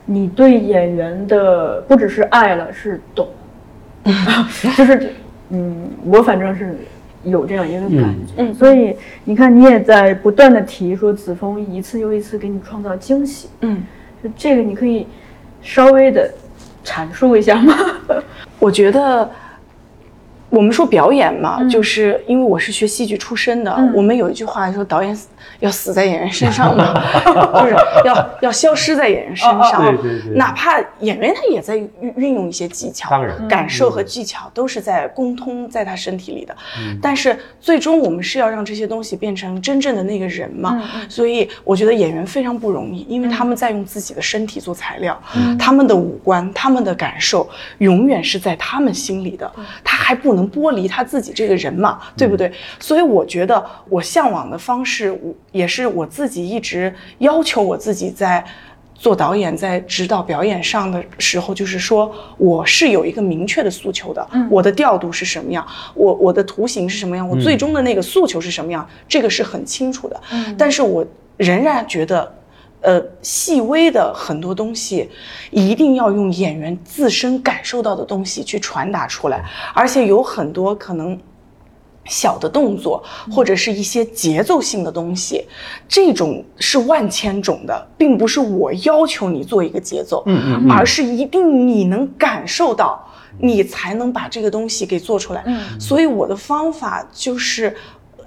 [0.05, 3.27] 你对演员的不只是爱了，是懂，
[4.77, 5.13] 就是，
[5.49, 6.75] 嗯，我反正是
[7.25, 8.53] 有这样一个感觉。
[8.53, 8.95] 所以
[9.25, 13.83] 你看，你也在不断的提说子枫一次又一次给你创造惊喜，嗯，
[14.23, 15.05] 就这个你可以
[15.61, 16.33] 稍微的
[16.83, 17.75] 阐述一下吗？
[18.59, 19.29] 我觉得。
[20.47, 25.27] 我们说表演嘛，嗯就是因为我是学戏剧出身的，嗯我们有一句话说导演死
[25.59, 26.93] 要死在演员身上嘛，
[27.61, 27.75] 就是
[28.05, 30.37] 要要消失在演员身上，哦哦对对对。
[30.37, 36.97] 哪怕演员他也在运运用一些技巧，当然感受和技巧都是在共通在他身体里的，嗯。
[37.01, 45.19] 但是最终我们是要让这些东西变成真正的那个人嘛，所以我觉得演员非常不容易，因为他们在用自己的身体做材料，
[45.59, 47.47] 他们的五官、他们的感受
[47.79, 49.51] 永远是在他们心里的，
[49.83, 52.51] 他还不能剥离他自己这个人嘛，对不对？
[52.79, 58.43] 所以我觉得我向往的方式，我也是我自己一直要求我自己在。
[58.97, 70.19] 做导演在指导表演上的时候，就是说我是有一个明确的诉求的，我的调度是什么样，我我的图形是什么样，我最终的那个诉求是什么样，这个是很清楚的。
[70.57, 71.05] 但是我
[71.35, 72.33] 仍然觉得。
[72.81, 75.09] 呃，细微的很多东西，
[75.49, 81.19] 一定要用演员自身感受到的东西去传达出来，而且有很多可能
[82.05, 85.43] 小的动作或者是一些节奏性的东西，
[85.87, 90.71] 这种是万千种的，并不是我要求你做一个节奏，嗯嗯嗯。
[90.71, 93.03] 而是一定你能感受到，
[93.39, 95.43] 你才能把这个东西给做出来。
[95.45, 95.79] 嗯。
[95.79, 97.75] 所以我的方法就是，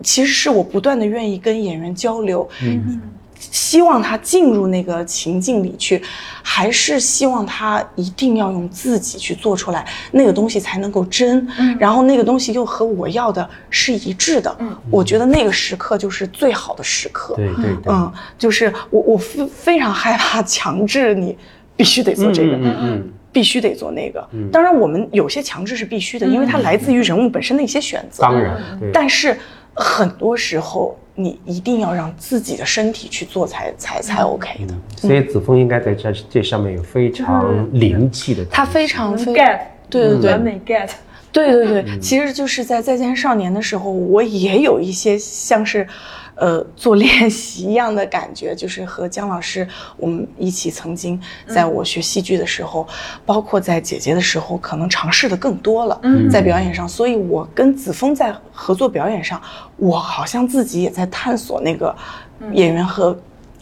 [0.03, 3.01] 其实是我不断的愿意跟演员交流，嗯
[3.39, 6.03] 希望他进入那个情境里去，
[6.43, 11.47] 还是希望他一定要用自己去做出来，那个东西才能够真，
[11.79, 14.57] 然后那个东西又和我要的是一致的。
[14.91, 17.35] 我觉得那个时刻就是最好的时刻。
[17.37, 21.37] 对对对，嗯，就是我我非非常害怕强制你
[21.77, 22.57] 必须得做这个。
[22.57, 28.23] 嗯嗯嗯必须得做那个，当然我们有些强制是必须的，因为它来自于人物本身的一些选择。
[28.23, 28.59] 当然，
[28.93, 29.39] 但是
[29.75, 34.75] 很多时候你一定要让自己的身体去做才才才 OK 的。
[34.97, 39.59] 所以子枫应该在这这上面有非常灵气的他非常 get，
[39.91, 40.31] 对对对。
[40.31, 40.89] 完美 get，
[41.33, 45.87] 对对对，其实就是在《再见少年》的时候，我也有一些像是，
[46.39, 49.67] 呃，做练习一样的感觉，就是和姜老师
[49.97, 52.87] 我们一起曾经在我学戏剧的时候，
[53.27, 56.31] 包括在姐姐的时候，可能尝试的更多了，嗯。
[56.31, 59.41] 在表演上，所以我跟子枫在合作表演上，
[59.77, 61.95] 我好像自己也在探索那个
[62.53, 63.19] 演员和。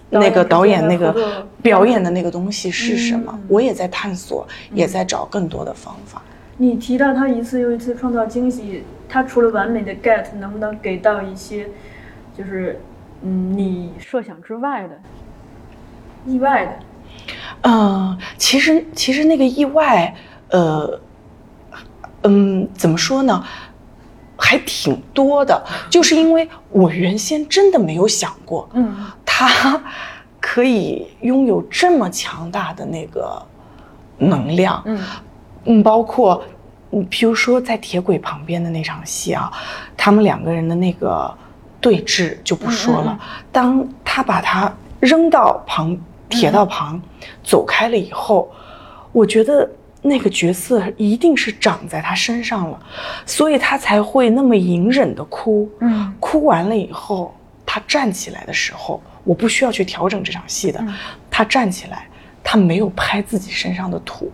[0.08, 6.22] 那个导演那个表演的那个东西是什么嗯，我也在探索，也在找更多的方法。
[6.56, 11.68] 你提到他一次又一次创造惊喜，他除了完美的 get，能不能给到一些，
[12.36, 12.80] 就是
[13.22, 15.00] 嗯你设想之外的、
[16.26, 16.72] 意外的？
[17.62, 20.14] 嗯，其实其实那个意外，
[20.50, 21.00] 呃，
[22.24, 23.42] 嗯，怎么说呢，
[24.36, 29.82] 还挺多的，就是因为我原先真的没有想过，嗯他
[30.40, 33.42] 可以拥有这么强大的那个
[34.18, 35.00] 能量，嗯
[35.64, 36.42] 嗯，包括，
[36.90, 39.50] 嗯，比如说在铁轨旁边的那场戏啊，
[39.96, 41.32] 他们两个人的那个
[41.80, 43.18] 对峙就不说了。
[43.52, 45.96] 当他把他扔到旁
[46.28, 47.00] 铁道旁，
[47.44, 48.50] 走开了以后，
[49.12, 49.68] 我觉得
[50.02, 52.78] 那个角色一定是长在他身上了，
[53.24, 55.70] 所以他才会那么隐忍的哭。
[55.80, 60.84] 嗯哭完了以后，他站起来的时候，我不需要去调整这场戏的。
[61.30, 62.06] 他站起来，
[62.42, 64.30] 他没有拍自己身上的土，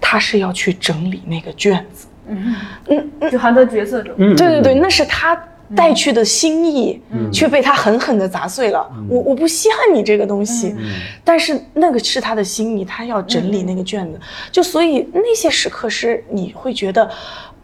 [0.00, 2.06] 他是要去整理那个卷子。
[2.26, 2.54] 嗯
[2.88, 4.14] 嗯嗯，就含在角色中。
[4.18, 5.40] 嗯对对对，那是他
[5.76, 7.00] 带去的心意，
[7.32, 8.90] 却被他狠狠的砸碎了。
[9.08, 10.74] 我我不稀罕你这个东西，
[11.22, 14.18] 但是那个是他的心意，他要整理那个卷子。
[14.50, 17.10] 就所以那些时刻是你会觉得，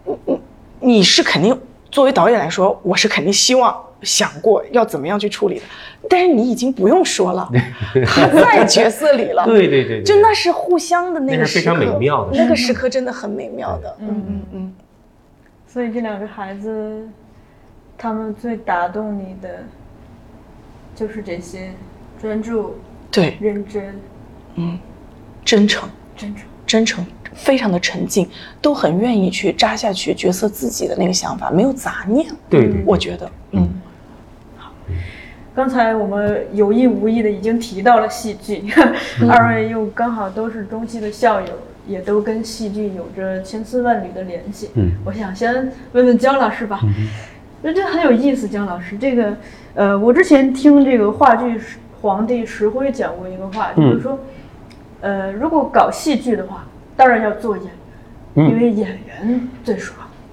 [0.07, 0.41] 嗯嗯，
[0.81, 1.59] 你是肯定
[1.91, 5.63] 作为导演来说，我是肯定希望想过要怎么样去处理的，
[6.09, 7.51] 但是你已经不用说了，
[8.07, 9.45] 他在角色里了。
[9.47, 13.97] 对对对对，就那是互相的那个时刻，那是非常美妙的那个时刻真的很美妙的。
[14.01, 14.75] 嗯嗯嗯。
[15.67, 17.07] 所以这两个孩子，
[17.99, 19.65] 他们最打动你的，
[20.95, 21.71] 就是这些
[22.21, 22.77] 专注、
[23.11, 23.95] 对，认真、
[24.57, 24.79] 嗯
[25.45, 26.45] 真诚，真诚。
[26.67, 28.29] 真诚，非常的沉静，
[28.61, 32.27] 都很愿意去扎下去角色自己的那个想法，没有杂念。
[32.51, 33.69] 对我觉得，嗯，
[34.57, 34.73] 好。
[35.55, 38.65] 刚才我们有意无意的已经提到了戏剧，
[39.31, 41.47] 二位又刚好都是中戏的校友，
[41.87, 44.71] 也都跟戏剧有着千丝万缕的联系。
[44.75, 44.91] 嗯。
[45.05, 46.89] 我想先问问姜老师吧，那、
[47.73, 49.37] 这很有意思，姜老师，这个
[49.75, 51.61] 呃，我之前听这个话剧
[52.01, 54.19] 皇帝石辉讲过一个话，就是说，
[55.01, 56.65] 呃，如果搞戏剧的话，
[56.97, 57.75] 当然要做演员，
[58.35, 58.51] 嗯。
[58.51, 59.99] 因为演员最爽，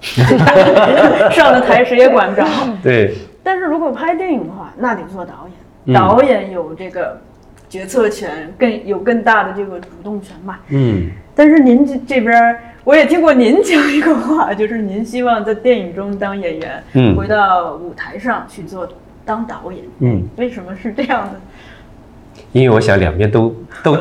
[1.32, 2.46] 上了台谁也管不着。
[2.82, 5.52] 对，但是如果拍电影的话，那得做导演，
[5.86, 5.94] 嗯。
[5.94, 7.20] 导演有这个
[7.68, 10.58] 决策权，更有更大的这个主动权嘛。
[10.68, 11.10] 嗯。
[11.34, 18.86] 但是您这这边儿，我也听过您讲一个话，就是您希望在电影中当演员，嗯回到舞台上去做
[19.24, 19.82] 当导演。
[20.00, 21.40] 嗯，为什么是这样的？
[22.52, 23.96] 因为我想两边都都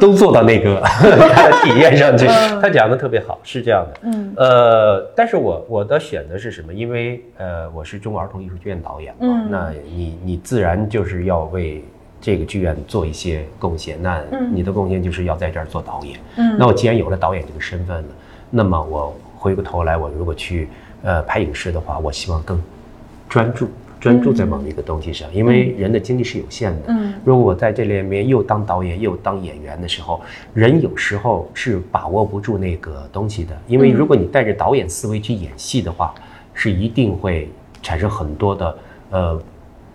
[0.00, 2.26] 都做到那个 他的体验上去。
[2.60, 4.00] 他讲的特别好，是这样的。
[4.02, 6.72] 嗯呃，但是我我的选择是什么？
[6.74, 11.84] 因为呃，我是中国儿童艺术剧院导演嘛，嗯那你你自然就是要为
[12.20, 14.00] 这个剧院做一些贡献。
[14.02, 16.18] 那嗯你的贡献就是要在这儿做导演。
[16.36, 18.08] 嗯那我既然有了导演这个身份了，
[18.50, 20.68] 那么我回过头来，我如果去
[21.02, 22.62] 呃拍影视的话，我希望更
[23.28, 23.68] 专注。
[23.98, 26.82] 专注在某一个东西上，因为人的精力是有限的。
[26.88, 30.20] 嗯如果我在这里面又当导演又当演员的时候，
[30.52, 33.56] 人有时候是把握不住那个东西的。
[33.66, 36.14] 因为如果你带着导演思维去演戏的话，
[36.52, 37.48] 是一定会
[37.82, 38.78] 产生很多的
[39.10, 39.42] 呃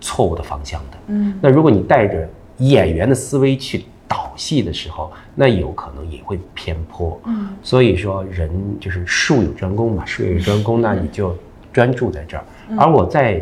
[0.02, 0.98] 错误的方向的。
[1.08, 2.28] 嗯那如果你带着
[2.58, 7.18] 演员的思维去导戏的时候，那有可能也会偏颇。
[7.26, 8.50] 嗯所以说，人
[8.80, 11.34] 就是术有专攻嘛，术有专攻，那你就
[11.72, 12.44] 专注在这儿。
[12.78, 13.42] 而我在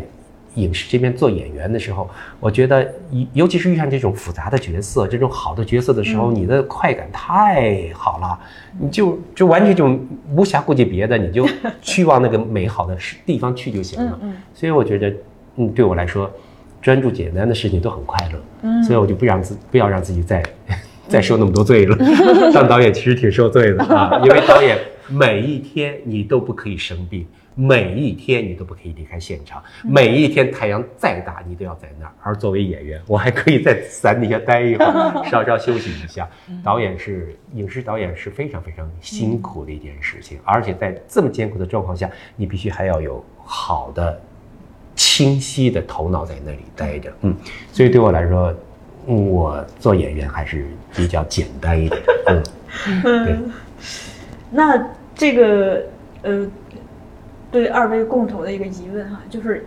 [0.54, 2.08] 影视这边做演员的时候，
[2.40, 8.38] 我觉得，尤尤其是遇上这种复杂的角色、这种好的角色的时候，你的快感太好了，
[8.78, 9.86] 你就就完全就
[10.34, 11.46] 无暇顾及别的，你就
[11.80, 14.18] 去往那个美好的地方去就行了。
[14.22, 15.14] 嗯所以我觉得，
[15.56, 16.28] 嗯，对我来说，
[16.80, 18.40] 专注简单的事情都很快乐。
[18.62, 20.42] 嗯所以我就不让自不要让自己再
[21.08, 21.96] 再受那么多罪了。
[22.52, 24.78] 当导演其实挺受罪的啊， 因为导演
[25.08, 27.26] 每一天你都不可以生病，
[27.56, 32.12] 每一天你都不可以离开现场，每一天太阳再大你都要在那儿。
[32.22, 36.28] 而作为演员，我还可以在伞底下待一会儿，稍稍休息一下。
[36.62, 44.20] 导演是影视导演是非常非常辛苦的一件事情，而且在这么艰苦的状况下，你必须还要有好的。
[44.94, 47.34] 清晰的头脑在那里待着，嗯，
[47.72, 48.54] 所以对我来说，
[49.06, 53.38] 嗯我做演员还是比较简单一点， 嗯，对，
[54.50, 55.82] 那这个
[56.22, 56.46] 呃，
[57.50, 59.66] 对二位共同的一个疑问哈，就是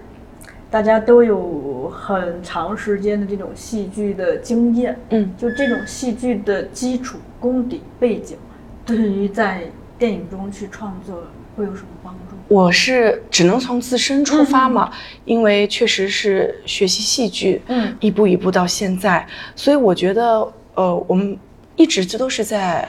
[0.69, 8.37] 大家都有很长时间的这种戏剧的经验，嗯，就这种戏剧的基础功底背景，
[8.85, 9.63] 对于在
[9.97, 11.23] 电影中去创作
[11.55, 12.32] 会有什么帮助？
[12.53, 14.91] 我是只能从自身出发嘛，
[15.25, 19.25] 因为确实是学习戏剧，嗯一步一步到现在，
[19.55, 21.35] 所以我觉得，呃，我们
[21.75, 22.87] 一直这都是在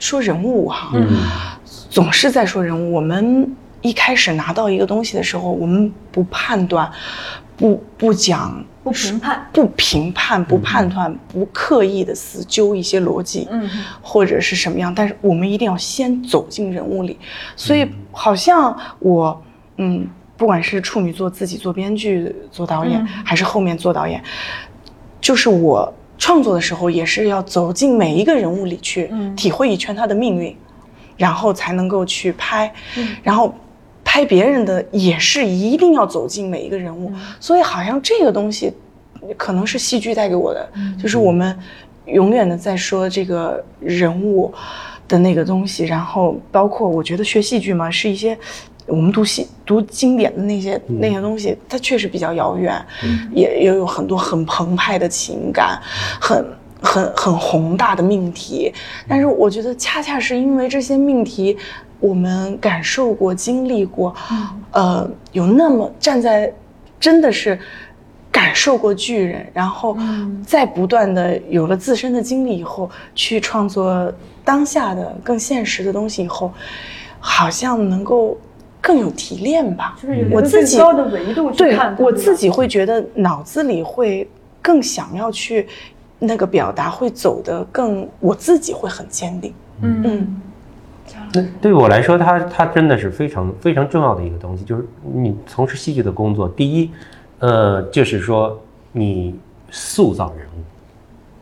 [0.00, 1.06] 说人物哈，嗯
[1.88, 2.92] 总是在说人物。
[2.92, 3.48] 我们
[3.80, 6.90] 一开始拿到一个东西的时候，我们不判断，
[7.56, 13.68] 不不讲，不评判，不评判，不判断，不刻意的死揪一些逻辑，嗯。
[14.00, 17.18] 或者是什么样，但是我们一定要先走进人物里。
[17.56, 19.42] 所以好像我，
[19.78, 20.06] 嗯，
[20.36, 23.08] 不管是处女座自己做编剧、做导演，嗯。
[23.24, 24.22] 还是后面做导演，
[25.20, 29.34] 就是我创作的时候，也是要走进每一个人物里去，嗯。
[29.34, 30.56] 体会一圈他的命运，
[31.16, 33.16] 然后才能够去拍，嗯。
[33.24, 33.52] 然后。
[34.16, 38.72] 拍别人的也是一定要走进每一个人物，所以好像这个东西
[39.36, 40.66] 可能是戏剧带给我的，
[40.98, 41.54] 就是我们
[42.06, 44.50] 永远的在说这个人物
[45.06, 48.34] 的那个东西，然后包括我觉得学戏剧嘛，是一些
[48.86, 52.82] 我们读戏读经典的那些、那些东西，它确实比较遥远，
[53.34, 55.78] 也也有很多很澎湃的情感，
[56.18, 56.42] 很。
[56.82, 58.70] 很很宏大的命题，
[59.08, 61.56] 但是我觉得恰恰是因为这些命题，
[61.98, 64.14] 我们感受过、经历过，
[64.72, 66.52] 呃，有那么站在，
[67.00, 67.58] 真的是
[68.30, 69.96] 感受过巨人，然后
[70.46, 74.12] 再不断的有了自身的经历以后，去创作
[74.44, 76.52] 当下的更现实的东西以后，
[77.18, 78.36] 好像能够
[78.80, 79.96] 更有提炼吧。
[80.00, 84.28] 就是有一个我自己更高的维度去看，对我自己会觉得脑子里会
[84.60, 85.66] 更想要去
[86.18, 89.54] 那个表达，会走得更，我自己会很坚定。
[89.80, 90.02] 嗯。
[90.04, 90.42] 嗯
[91.36, 96.90] 那对我来说，它它真的是非常非常重要的一个东西，就是你从事戏剧的工作，第一，
[97.40, 98.58] 呃，就是说
[98.92, 99.38] 你
[99.70, 100.64] 塑造人物，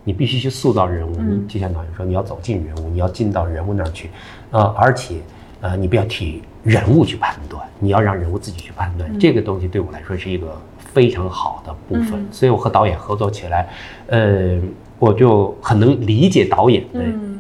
[0.03, 1.15] 你必须去塑造人物。
[1.21, 4.11] 你就像导演说，你要走进人物，你要进到人物那儿去，
[4.51, 5.17] 呃，而且
[5.61, 9.19] 呃，你不要替人物去判断，你要让人物自己去判断。
[9.19, 13.69] 这个东西对我来说是一个非常好的部分，所以我和导演合作起来，
[14.09, 14.61] 呃，
[14.99, 17.01] 我就很能理解导演的。
[17.01, 17.31] 嗯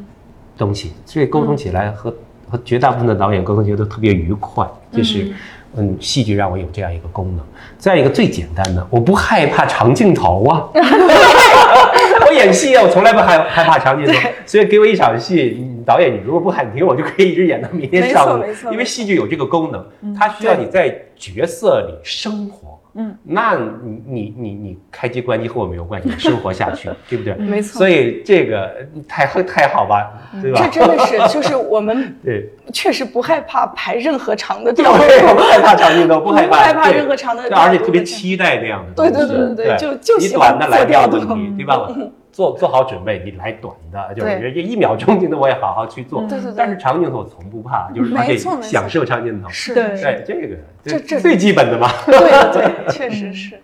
[0.56, 2.14] 东西，所以沟通起来和、
[2.54, 5.32] 和绝大部分的导演沟通起来都特别愉快，就是
[5.76, 7.44] 嗯，戏剧让我有这样一个功能。
[7.76, 10.68] 再一个最简单的，我不害怕长镜头啊，
[12.28, 19.84] 我演戏啊，我从来不害害怕长镜头，所以给我一场戏，导演你如果不喊停，我就可以一直演到明天上午因为戏剧有这个功能，
[20.16, 22.78] 它需要你在角色里生活。
[22.96, 27.34] 嗯，那你你你你开机关机和我没有关系，生活下去， 对不对？
[27.34, 27.78] 没错。
[27.78, 28.72] 所以这个
[29.08, 30.60] 太太好吧，对吧？
[30.70, 39.10] 这真的是，就是我们 对，确实不害怕排任何长的 调对，度，不害怕长镜头，不害怕，不害怕任何长的而且特别期待那样的对。
[39.10, 41.88] 对对对对就就喜欢短的来做调度题，对吧？
[42.34, 46.22] 做做好准备，你来短的，就是对这一秒钟镜头我也好好去做。
[46.22, 49.48] 对对对但是长镜头我从不怕，就是而且没错没错享受长镜头。
[49.48, 51.88] 是对对这个这这最基本的嘛。
[52.06, 53.56] 对对对， 确实是，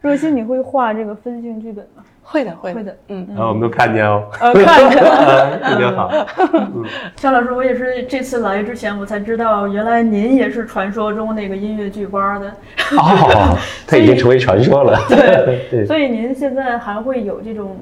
[0.00, 2.04] 若曦，你会画这个分镜剧本吗？
[2.24, 3.26] 会的会会的，嗯。
[3.36, 5.58] 啊，我们都看见哦，呃，看着。
[5.68, 6.08] 特别好。
[7.16, 12.48] 肖老师，我也是这次来之前我才知道，原来您也是传说中那个音乐剧班的，
[12.96, 14.96] 哦，他已经成为传说了。
[15.08, 17.76] 对对所以您现在还会有这种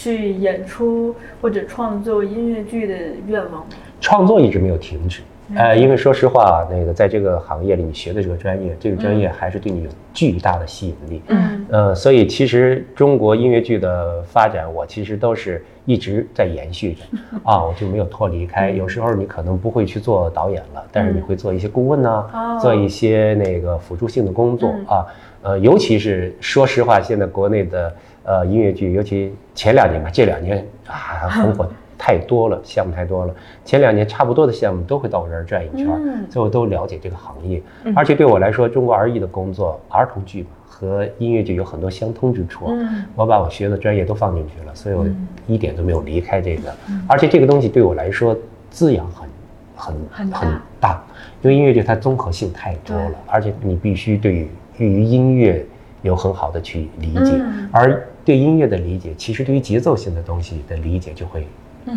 [0.00, 2.94] 去演出或者创作音乐剧的
[3.26, 3.66] 愿望吗？
[4.00, 5.22] 创作一直没有停止。
[5.56, 11.22] 呃，因为说实话，那个在这个行业里，你学的这个专业，这个专业还是对你有巨大的吸引力。
[11.28, 17.02] 嗯呃，所以其实中国音乐剧的发展，我其实都是一直在延续着
[17.42, 18.70] 啊，我就没有脱离开。
[18.70, 25.06] 有时候你可能不会去做导演了，但是你会做一些顾问呐、哦做一些那个辅助性的工作嗯啊。
[25.40, 27.94] 呃，尤其是说实话，现在国内的
[28.28, 33.34] 呃音乐剧，尤其前两年吧，这两年啊红火太多了，项目太多了。
[33.64, 37.62] 前两年差不多的项目都会到我这儿转一圈儿，嗯所以我都了解这个行业。
[37.96, 42.66] 而且对我来说，中国儿艺的工作，儿童剧嘛和音乐剧有很多相通之处。
[42.68, 45.06] 嗯我把我学的专业都放进去了，所以我
[45.46, 46.70] 一点都没有离开这个。
[47.08, 48.36] 而且这个东西对我来说
[48.70, 49.26] 滋养很
[49.74, 51.02] 很很大很大，
[51.40, 55.64] 因为音乐剧它综合性太多了，而且你必须对于对于音乐
[56.08, 57.68] 有很好的去理解，嗯。
[57.70, 61.46] 而对音乐的理解，其实对于节奏性的东西的理解就会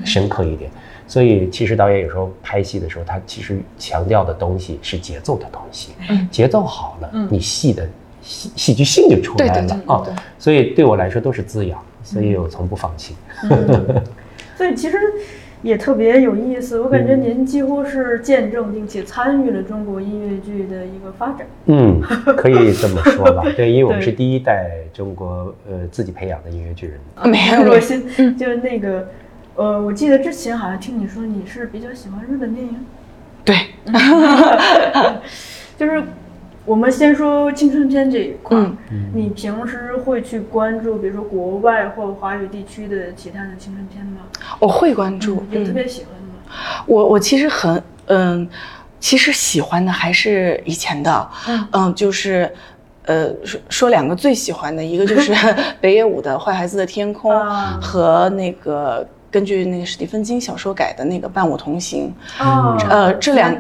[0.06, 0.70] 深刻一点。
[1.08, 5.94] 所以，其实导演有时候拍戏的时候，他其实强调的东西是节奏的东西，
[6.30, 7.90] 节奏好了，你戏的
[8.22, 9.82] 戏戏剧性就出来了。
[9.88, 10.04] 啊。
[10.38, 13.16] 所以对我来说都是滋养，所以我从不放弃。
[14.56, 14.98] 所以其实
[15.62, 21.46] 也特别有意思，我感觉您几乎是见证并且参与了中国音乐剧的一个发展。
[21.66, 22.02] 嗯，
[22.36, 23.44] 可以这么说吧。
[23.56, 27.00] 对，因为我们是第一代中国呃自己培养的音乐剧人。
[27.30, 28.02] 没有 我先，
[28.36, 29.08] 就是那个，
[29.56, 32.76] 呃，我记得之前好像听你说你是比较喜欢日本电影，
[33.46, 33.56] 对，
[35.78, 36.04] 就是
[36.66, 44.22] 我们先说青春片这一块儿，嗯你平时会去关注，比如说国外或华语地区的其他的青春片吗？
[44.60, 46.84] 我会关注，嗯有特别喜欢的吗？
[46.86, 48.48] 我我其实很嗯，
[49.00, 51.30] 其实喜欢的还是以前的，
[51.72, 52.52] 嗯就是。
[53.06, 55.34] 呃，说说两个最喜欢的，一个就是
[55.82, 63.52] 北野武的《坏孩子的天空》啊和那个根据那个史蒂芬金小说改的那个《伴我同行哦呃这两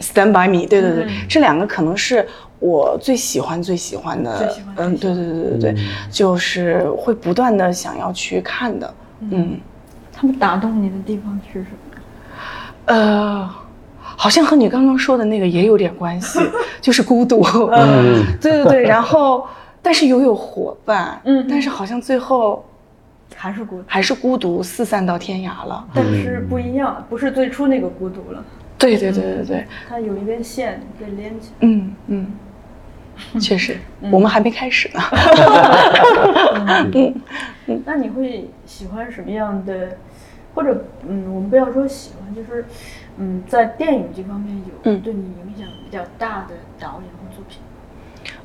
[0.00, 0.64] Stand by me《。
[0.68, 2.26] 对对对，嗯这两个可能是
[2.58, 4.36] 我最喜欢最喜欢的。
[4.38, 5.76] 最喜欢嗯，对对对对对，
[6.10, 8.94] 就是会不断的想要去看的。
[9.20, 9.58] 嗯，
[10.12, 11.76] 他们打动你的地方是什么？
[12.86, 13.50] 呃，
[14.00, 16.38] 好像和你刚刚说的那个也有点关系，
[16.80, 17.42] 就是孤独。
[17.72, 19.46] 嗯，对对对，然后
[19.82, 22.64] 但是又有伙伴，嗯但是好像最后
[23.34, 25.84] 还是孤独，还是孤独四散到天涯了。
[25.92, 28.44] 但是不一样，不是最初那个孤独了，
[28.78, 31.56] 对对对对对，它有一根线被连起来。
[31.60, 32.26] 嗯嗯，
[33.40, 33.78] 确实，
[34.10, 35.00] 我们还没开始呢。
[37.84, 39.96] 那你会喜欢什么样的，
[40.54, 42.64] 或者嗯，我们不要说喜欢，就是
[43.18, 45.00] 嗯，在电影这方面有嗯。
[45.00, 47.58] 对你影响比较大的导演或作品。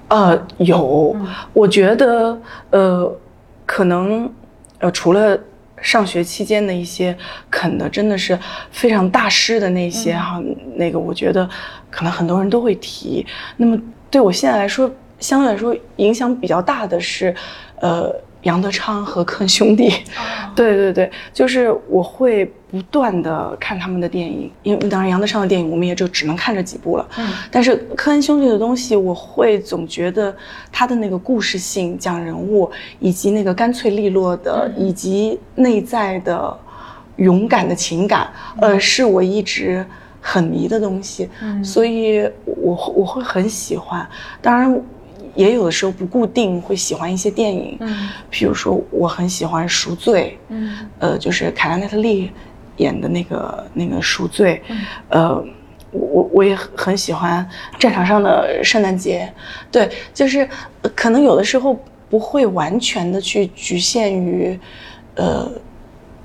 [0.08, 1.16] 呃，有，
[1.54, 2.40] 我觉得
[2.72, 3.16] 呃，
[3.66, 4.32] 可能
[4.80, 5.38] 呃，除了
[5.82, 7.18] 上学期间的一些
[7.50, 8.38] 啃的真的是
[8.72, 10.42] 非常大师的那些哈，
[10.76, 11.50] 那个我觉得
[11.90, 13.26] 可能很多人都会提。
[13.58, 13.78] 那么
[14.10, 14.90] 对我现在来说，
[15.20, 17.36] 相对来说影响比较大的是，
[17.80, 18.14] 呃。
[18.44, 19.94] 杨德昌和科恩兄弟，
[20.56, 30.36] 对对对，就是我会不断的看他们的电影，因为当然杨德昌的电影我们也就只能看这几部了，嗯，但是科恩兄弟的东西，我会总觉得
[30.72, 36.58] 他的那个故事性、讲人物，以及那个干脆利落的，以及内在的
[37.18, 38.28] 勇敢的情感，
[38.60, 39.86] 呃，是我一直
[40.20, 41.64] 很迷的东西，嗯。
[41.64, 44.08] 所以我我会很喜欢，
[44.42, 44.82] 当然。
[45.36, 52.32] 也有的时候不固定会喜欢一些电影，嗯，比如说我很喜欢《赎罪》，嗯，呃，就是凯拉奈特利
[52.78, 54.62] 演的那个那个《赎罪》，
[55.10, 55.36] 呃，
[55.92, 57.48] 我我我也很喜欢
[57.80, 59.32] 战场上的圣诞节，
[59.72, 60.48] 对，就是
[60.82, 61.80] 呃可能有的时候
[62.10, 64.60] 不会完全的去局限于，
[65.16, 65.50] 呃，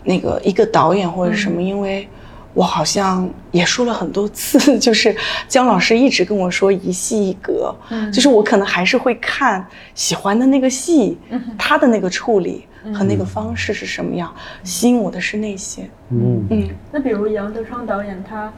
[0.05, 2.09] 那个一个导演或者什么，因为。
[2.57, 5.15] 我好像也说了很多次， 就是
[5.47, 8.11] 姜老师一直跟我说一戏一格，嗯。
[8.11, 9.65] 就是我可能还是会看
[9.95, 11.19] 喜欢的那个戏，
[11.59, 12.65] 他的那个处理
[12.95, 14.35] 和那个方式是什么样，
[14.65, 15.83] 吸引我的是那些。
[16.09, 16.47] 嗯。
[16.49, 18.51] 嗯，那比如杨德昌导演他，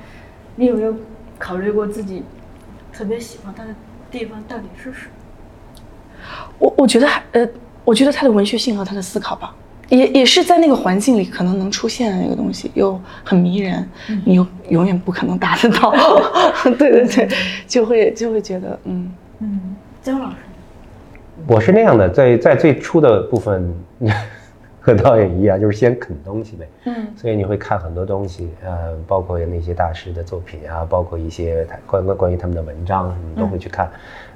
[0.54, 0.94] 你有没有
[1.36, 2.22] 考虑过自己
[2.92, 3.70] 特别喜欢他的
[4.12, 5.10] 地方到底是什么？
[6.60, 7.48] 我我觉得还呃，
[7.84, 9.52] 我觉得他的文学性和他的思考吧，
[9.88, 13.88] 也也是在那个环境里可能能出现的那个东西，又很迷人，
[14.24, 15.92] 你又永远不可能达得到。
[16.78, 17.28] 对对对，
[17.66, 19.12] 就会就会觉得嗯。
[19.40, 20.36] 嗯，姜老师，
[21.46, 23.72] 我是那样的，在在最初的部分，
[24.80, 26.68] 和导演一样，就是先啃东西呗。
[26.86, 33.88] 嗯所以你会看很多东西，呃，包括那些大师的作品啊，包括一些他关关关于他们的文章什么都会去看。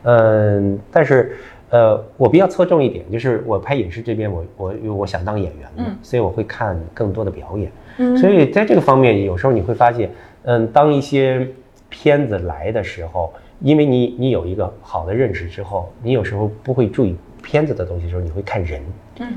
[0.04, 1.36] 嗯，但是
[1.72, 7.72] 呃，我比较侧重一点，就是我拍影视这边，我我因为我想当演员嘛，嗯所以我会看更多的表演。
[7.96, 10.10] 嗯所以在这个方面，有时候你会发现，
[10.42, 11.48] 嗯，当一些
[11.88, 18.82] 片子来的时候，因为你你有一个好的认识之后，你有时候不会注意片子的东西的时候，你会看人。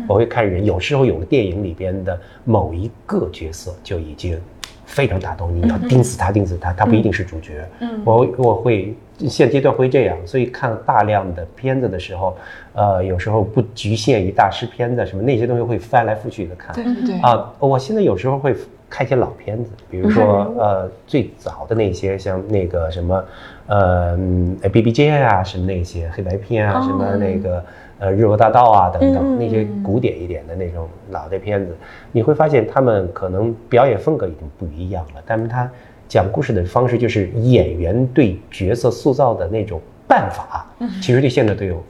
[0.07, 4.39] 我会看人，有时候有的电影里边的某一个角色就已经
[4.85, 7.65] 非常打动你，你要盯死他，盯死他，他不一定是主角。
[7.79, 8.01] 嗯。
[8.05, 12.37] 我我会现阶段会这样，所以看大量的片子的时候，
[12.73, 16.75] 呃，有时候不局限于大师片子什么那些东西会翻来覆去的看。
[16.75, 18.55] 对对对，啊，我现在有时候会
[18.89, 23.23] 看一些老片子，比如说呃最早的那些，像那个什么
[23.67, 27.63] 呃嗯 B B J 啊，什么那些黑白片啊，什么那个
[27.99, 31.75] 呃日落大道啊等等那些古典一点的那种老的片子，
[32.11, 35.69] 你会发现他们可能表演风格已经不一样了，但是他
[36.07, 40.65] 讲故事的方式就是演员对角色塑造的那种办法，
[41.01, 41.83] 其实对现在都有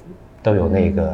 [0.44, 1.11] 都有那个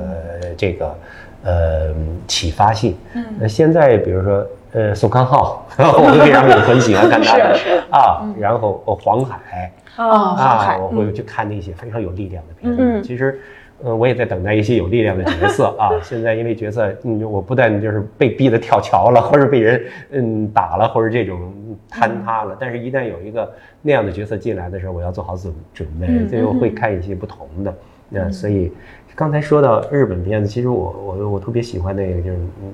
[0.57, 0.95] 这个
[1.43, 1.95] 呃
[2.27, 2.95] 启发性。
[3.13, 7.57] 嗯那现在比如说呃宋康昊， 我非常很喜欢看他的
[7.91, 13.07] 啊，然后呃黄海啊我会去看那些非常有力量的片嗯子。
[13.07, 13.39] 其实。
[13.84, 15.90] 呃，我也在等待一些有力量的角色啊！
[16.03, 21.53] 现在因为角色，嗯，我不但就是被逼得跳桥了，或者被人嗯打了，或者这种
[21.91, 23.52] 坍塌了，但是一旦有一个
[23.82, 27.76] 那样的角色进来的时候，我要做好准准备，所以我会看一些不同的。
[28.10, 28.72] 那所以
[29.16, 32.74] 刚才说到日本片子，其实我我我特别喜欢那个就是嗯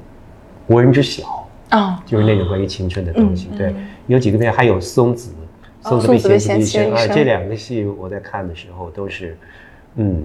[0.68, 3.50] 无人知晓，啊，就是那种关于青春的东西。
[3.58, 3.74] 对，
[4.08, 5.32] 有几个片还有松子
[5.88, 9.38] 《松子被嫌弃的一生》啊，这两个戏我在看的时候都是，
[9.96, 10.22] 嗯，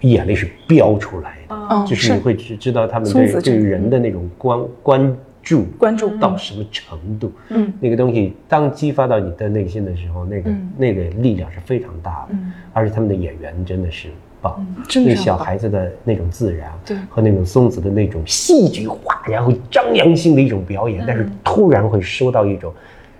[0.00, 2.14] 眼泪是飙出来的，嗯就是。
[2.14, 6.16] 你会知知道他们对对人的那种关关注关注。
[6.18, 10.70] 到什么程度，嗯，那个东西当激发到你的内心的时候，那个、嗯。
[10.76, 12.52] 那个力量是非常大的，嗯。
[12.72, 14.08] 而且他们的演员真的是
[14.40, 16.96] 棒，真小孩子的那种自然，对。
[17.08, 22.72] 和那种松子的那种戏剧化，然后张扬性的一种表演，但是突然会收到一种，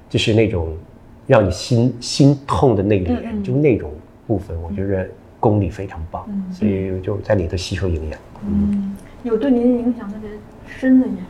[0.09, 0.77] 就是那种
[1.27, 3.91] 让你心心痛的那个点，就那种
[4.27, 5.09] 部分，我觉得
[5.41, 8.21] 功力非常棒，所以就在里头吸收营养。
[8.47, 8.97] 嗯。
[9.25, 10.31] 有对您影响特别
[10.67, 11.25] 深的演员？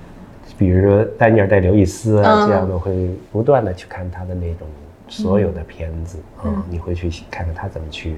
[0.58, 2.48] 比如说丹尼尔戴刘易斯啊，嗯。
[2.48, 4.66] 这样的会不断的去看他的那种
[5.08, 8.16] 所有的片子啊、你会去看看他怎么去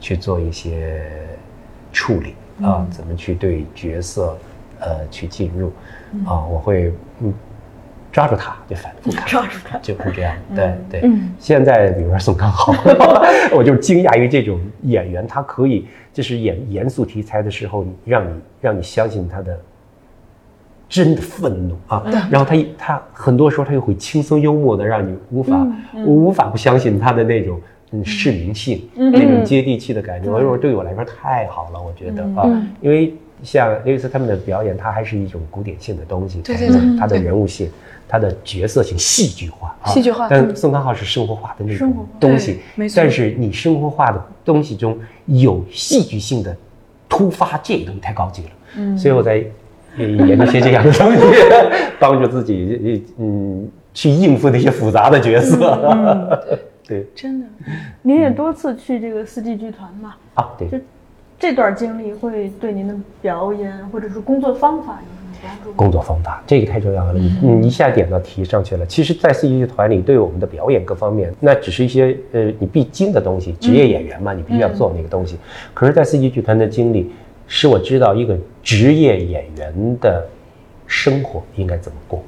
[0.00, 1.02] 去做一些
[1.92, 2.34] 处理
[2.64, 4.36] 啊，怎么去对角色
[4.80, 5.70] 呃去进入
[6.26, 7.32] 啊，我会嗯
[8.12, 9.78] 抓住他就反复看，抓住他。
[9.78, 11.00] 就是这样，对对。
[11.02, 11.32] 嗯。
[11.38, 12.72] 现在比如说宋康昊，
[13.56, 18.30] 我就惊讶于这种演员，他可以就是演严肃题材的时候，让你
[18.60, 19.58] 让你相信他的
[20.88, 25.66] 真的愤怒啊，然后他一他很多时候他又会轻松幽默的，让你无法、
[26.04, 27.58] 无法不相信他的那种
[27.92, 30.30] 嗯市民性、那种接地气的感觉。
[30.30, 37.70] 我说对我来说太好了，我觉得啊，因为像刘易斯他们的表演，它还是一种古典性的东西，对对对它的人物性。
[38.08, 46.54] 它的角色性戏剧化啊，戏剧化但宋康昊是生活化的那种东西，没错但是你生活化的东西中有戏剧性的
[47.08, 48.48] 突发，这个东西太高级了。
[48.76, 49.42] 嗯，所以我在
[49.96, 51.20] 呃研究些这样的东西，
[51.98, 56.38] 帮助自己嗯去应付那些复杂的角色。
[56.86, 57.46] 对 真的。
[58.02, 60.16] 您也多次去这个四季剧团嘛？
[60.34, 60.76] 啊，对就
[61.42, 65.72] 这段经历会对您的表演或者是工作方法有什么帮助？
[65.72, 67.12] 工作方法，这个太重要了。
[67.14, 68.86] 你你一下点到题上去了。
[68.86, 73.54] 其实，在四季剧团里，对我们的表演各方面，那只是一些呃你必经的东西。
[73.54, 75.36] 职业演员嘛，你必须要做那个东西。
[75.74, 77.10] 可是，在戏剧剧团的经历，
[77.48, 80.24] 使我知道一个职业演员的
[80.86, 82.22] 生活应该怎么过，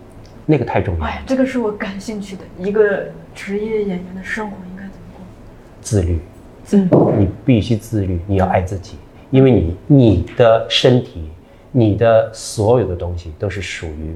[0.44, 5.24] 那个太重要了哎呀。，这个是我感兴趣的，一个职业演员的生活应该怎么过？
[5.80, 6.18] 自律，
[7.16, 8.96] 你必须自律，你要爱自己，
[9.34, 11.28] 因为你你的身体，
[11.72, 14.14] 你的所有的东西都是属于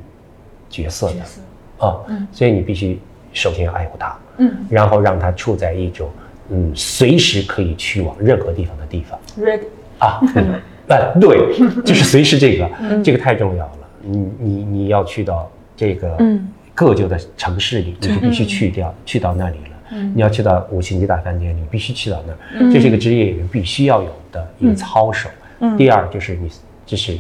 [0.70, 1.84] 角色的。
[1.84, 1.98] 啊，
[2.30, 3.00] 所以你必须
[3.32, 4.54] 首先要爱护它，嗯。
[4.70, 6.08] 然后让它处在一种
[6.50, 9.66] 嗯随时可以去往任何地方的地方，ready，
[9.98, 10.54] 啊，嗯
[10.88, 12.70] 啊对， 就是随时这个，
[13.02, 16.48] 这个太重要了，你你你要去到这个嗯。
[16.74, 19.98] 各就的城市里，你就必须去掉，去到那里了。
[20.14, 24.08] 你要去到五星级大饭店，你必须去到那儿，这是一个职业演员必须要有
[24.38, 25.28] 的一个操守。
[25.76, 26.50] 第二就是你
[26.86, 27.18] 就是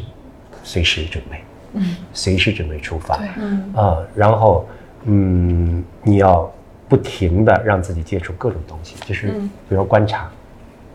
[0.62, 1.40] 随时准备，
[1.72, 1.96] 嗯。
[2.12, 3.18] 随时准备出发。
[3.36, 3.74] 嗯。
[3.74, 4.68] 啊，然后
[5.04, 6.50] 嗯，你要
[6.88, 9.28] 不停的让自己接触各种东西，就是
[9.68, 10.30] 比如观察，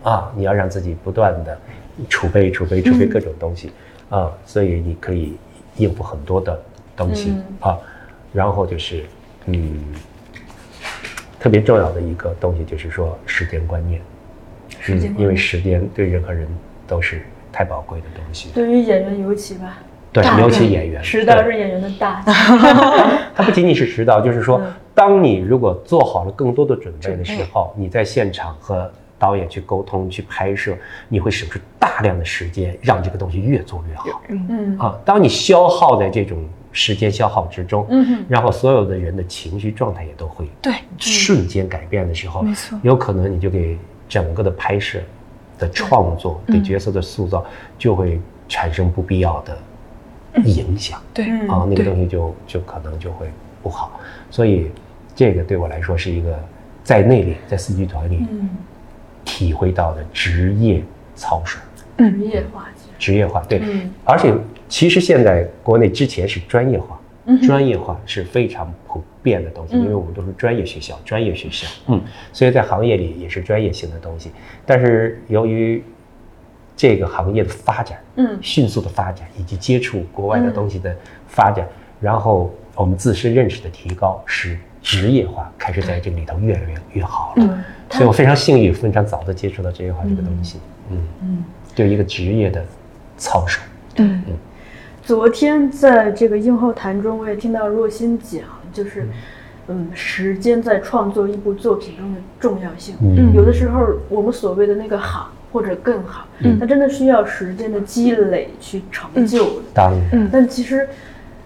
[0.04, 1.58] 啊，你要让自己不断的
[2.10, 3.72] 储备、储备、储备各种东西，
[4.10, 5.38] 啊，所以你可以
[5.78, 6.60] 应付很多的
[6.96, 7.78] 东西、啊，
[8.32, 9.04] 然后就是
[9.46, 9.80] 嗯，
[11.40, 14.02] 特别重要的一个东西就是说时间观念，
[14.84, 16.48] 时间嗯，因为时间对任何人
[16.86, 19.78] 都是太宝贵的东西，对于演员尤其吧，
[20.12, 22.32] 对，尤其演员，迟到是演员的大忌。
[23.36, 28.88] 它不仅仅是迟到，就是说，嗯当你如果做好了更多的准备的时候，你在现场和
[29.18, 30.78] 导演去沟通、去拍摄，
[31.10, 34.22] 你会省出大量的时间，让这个东西越做越好。
[34.30, 43.76] 嗯啊，当你消耗在这种时间消耗之中，嗯哼然后所有的人的情绪状态也都会对瞬间改变的时候，没错有可能你就给
[44.14, 45.00] 整个的拍摄
[45.58, 46.62] 的创作、对。
[46.62, 47.44] 角色的塑造
[47.80, 49.58] 就会产生不必要的
[50.46, 51.02] 影响。
[51.12, 51.26] 对。
[51.26, 51.48] 嗯。
[51.48, 53.26] 啊，那个东西就就可能就会
[53.64, 54.00] 不好，
[54.30, 54.70] 所以
[55.16, 56.38] 这个对我来说是一个
[56.84, 58.52] 在内里在四剧团里嗯，
[59.26, 60.84] 体会到的职业
[61.16, 61.58] 操守、
[61.98, 62.68] 职业化
[63.00, 63.92] 职业化，对，嗯。
[64.06, 64.32] 而且
[64.70, 72.02] 其实现在国内之前是专业化，嗯专业化是非常普遍的东西，因为我们都是专业学校，专业学校，嗯，
[72.34, 74.32] 所以在行业里也是专业性的东西，
[74.66, 75.84] 但是由于
[76.76, 78.38] 这个行业的发展，嗯。
[78.42, 80.94] 迅速的发展，以及接触国外的东西的
[81.28, 81.66] 发展，
[82.02, 87.64] 然后我们自身认识的提高，使职业化开始在这里头越来越越好了。
[87.92, 90.60] 所以我非常幸运，非常早的接触到职业化这个东西，
[90.90, 90.98] 嗯。
[91.22, 91.44] 嗯。
[91.74, 92.66] 就一个职业的
[93.18, 93.62] 操守。
[95.06, 99.06] 昨天在这个映后谈中，我也听到若心讲，就是，
[99.68, 102.96] 嗯，时间在创作一部作品中的重要性。
[103.02, 103.34] 嗯。
[103.34, 106.58] 有的时候我们所谓的那个好或者更好，嗯。
[106.58, 109.92] 它真的需要时间的积累去成就的。
[110.14, 110.88] 嗯，但其实，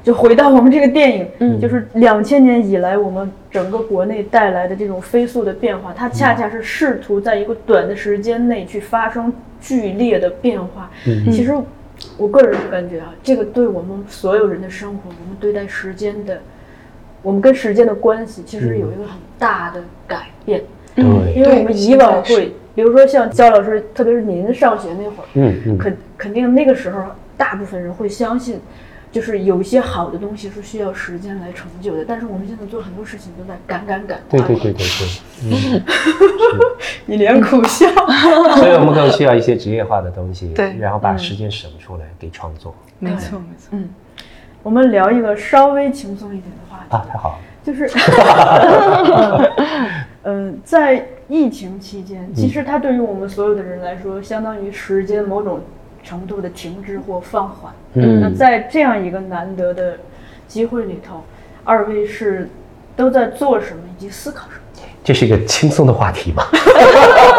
[0.03, 10.91] 就回到我们这个电影，嗯，就是两千年以来我们整个国内带来的这种飞速的变化，它恰恰是试图在一个短的时间内去发生剧烈的变化。
[11.07, 11.55] 嗯，其实
[12.17, 16.41] 我个人感觉啊，这个对我们所有人的生活，我们对待时间的，
[17.21, 20.63] 我们跟时间的关系，其实有一个很大的改变。
[20.95, 21.05] 对，
[21.35, 27.03] 因为我们以往会，比如说像焦老师，特别是您上学那会儿，嗯嗯，肯肯定那个时候，
[27.37, 28.59] 大部分人会相信，
[29.11, 32.03] 就是有一些好的东西是需要时间来成就的。
[32.07, 35.07] 但是我们现在做很多事情都在赶赶赶，对对对对对，
[35.45, 35.81] 嗯，
[37.07, 37.87] 一脸苦笑。
[38.57, 42.75] 所以我们更需要一些职业化的东西，对然后把时间省出来给创作。
[42.99, 43.89] 没错没错，嗯，
[44.63, 47.89] 我们聊一个稍微轻松一点的话题，啊，太好了，就是，
[50.23, 55.61] 嗯，在疫情期间，其实它对于我们所有的人来说，相当于时间某种
[56.07, 57.73] 程度的停滞或放缓。
[57.95, 58.21] 嗯。
[58.21, 59.97] 那在这样一个难得的
[60.47, 61.23] 机会里头，
[61.63, 62.47] 二位是
[62.95, 64.61] 都在做什么以及思考什么？
[65.03, 66.43] 这是一个轻松的话题嘛？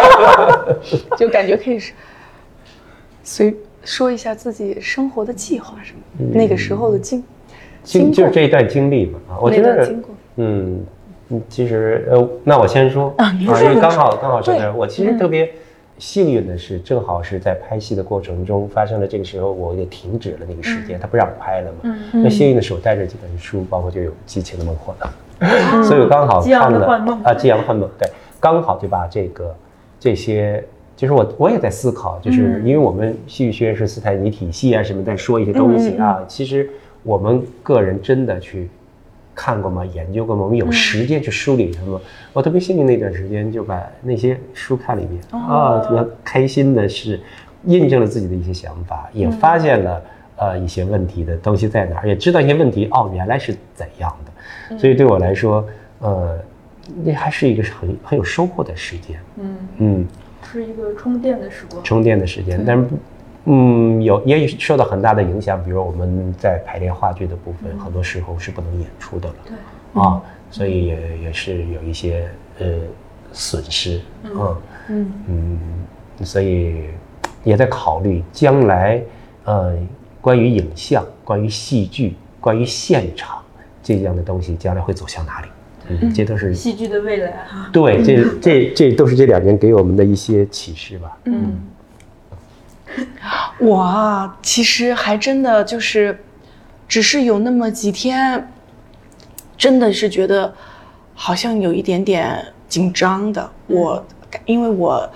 [1.17, 1.93] 就感觉可以是
[3.23, 3.55] 随
[3.85, 7.23] 说一下自己生活的计划什么，那个时候的经
[7.83, 9.19] 经就是这一段经历嘛。
[9.31, 9.87] 啊，我觉得
[10.37, 10.81] 嗯，
[11.29, 15.51] 嗯其实呃，那我先说啊您说因为刚好刚好这对，我其实特别
[15.99, 21.97] 幸运的是，正好是在拍戏的过程中发生了这个时候，我也停止了那个时间，他不让我拍了嘛。
[22.13, 26.87] 那幸运的是，我带着几本书，包括就有《激情的梦幻》了，所以我刚好看了
[27.25, 28.09] 啊，《激昂的幻梦》对，
[28.39, 29.55] 刚好就把这个
[30.01, 30.65] 这些。
[30.97, 36.21] 就是我，我也在思考，就是因为我们戏剧学院是斯坦尼体系啊，什么在说一些东西啊。
[36.27, 36.69] 其实
[37.05, 38.69] 我们个人真的去
[39.39, 39.87] 看过吗？
[39.95, 40.43] 研究过吗？
[40.43, 42.01] 我们有时间去梳理它吗？
[42.33, 47.21] 我特别幸运那段时间就把那些书看了一遍啊，特别开心的是
[47.65, 50.03] 印证了自己的一些想法，也发现了
[50.37, 55.65] 呃一些问题的东西在哪儿，也知道一些问题哦原来是怎样的，所以对我来说，
[56.01, 56.37] 呃，
[57.05, 59.21] 那还是一个很很有收获的时间。
[59.37, 60.07] 嗯，嗯，
[60.53, 61.83] 是一个充电的时光。
[61.85, 62.97] 充电的时间，但是不，
[63.45, 70.21] 嗯，有也受到很大的影响，比如我们在排练话剧的部分，很多时候是不能演出的了，对，啊，
[70.51, 72.29] 所以也也是有一些
[72.59, 72.67] 呃
[73.33, 74.57] 损失，嗯。
[74.89, 75.13] 嗯。
[75.29, 75.59] 嗯，
[76.25, 76.85] 所以
[77.45, 79.01] 也在考虑将来，
[79.45, 79.77] 呃，
[80.21, 83.39] 关于影像、关于戏剧、关于现场
[83.83, 85.49] 这样的东西，将来会走向哪里？
[85.91, 87.71] 嗯，这都是戏剧的未来哈。
[87.73, 91.17] 对，这这这都是这两年给我们的一些启示吧。
[91.25, 91.59] 嗯
[93.61, 96.23] 我啊，其实还真的就是，
[96.89, 98.53] 只是有那么几天，
[99.57, 100.55] 真的是觉得
[101.15, 103.51] 好像有一点点紧张的。
[103.67, 104.05] 我
[104.47, 105.09] 因为我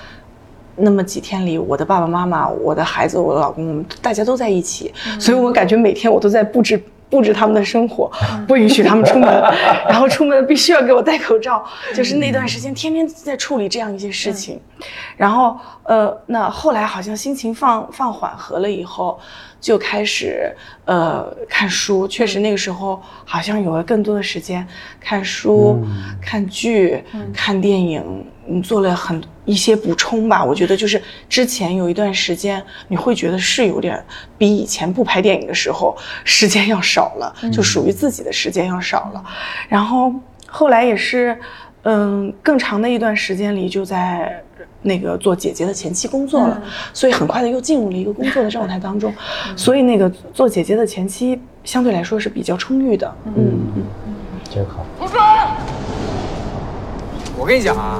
[0.76, 6.82] 那么几天里，我的爸爸妈妈、我的孩子、我的老公，我们大家都在一起，所以我感觉每天我都在布置。
[7.12, 8.10] 布置他们的生活，
[8.48, 9.28] 不允许他们出门，
[9.86, 11.62] 然后出门必须要给我戴口罩，
[11.94, 14.58] 就是那段时间天天在处理这样一些事情。
[15.18, 19.20] 然后呃，那后来好像心情放放缓和了以后，
[19.62, 22.06] 就开始呃看书。
[22.06, 24.66] 确实那个时候好像有了更多的时间
[25.00, 25.82] 看书、
[26.20, 27.02] 看剧、
[27.32, 30.44] 看电影，你，做了很一些补充吧。
[30.44, 34.04] 我觉得就是之前有一段时间，你会觉得是有点
[34.36, 39.24] 比以前不拍电影的时候时间要少了，就属于自己的时间要少了。
[39.68, 40.12] 然后
[40.46, 41.38] 后来也是，
[41.84, 44.42] 嗯，更长的一段时间里就在
[44.82, 46.60] 那个做姐姐的前期工作了，
[46.92, 49.12] 所以很快的又进入了一个工作的状态当中，
[49.56, 53.34] 所以那个做姐姐的前期相对来说是比较充裕的，嗯
[53.76, 53.84] 嗯。
[54.50, 54.84] 真好。
[57.38, 57.98] 我跟你讲啊，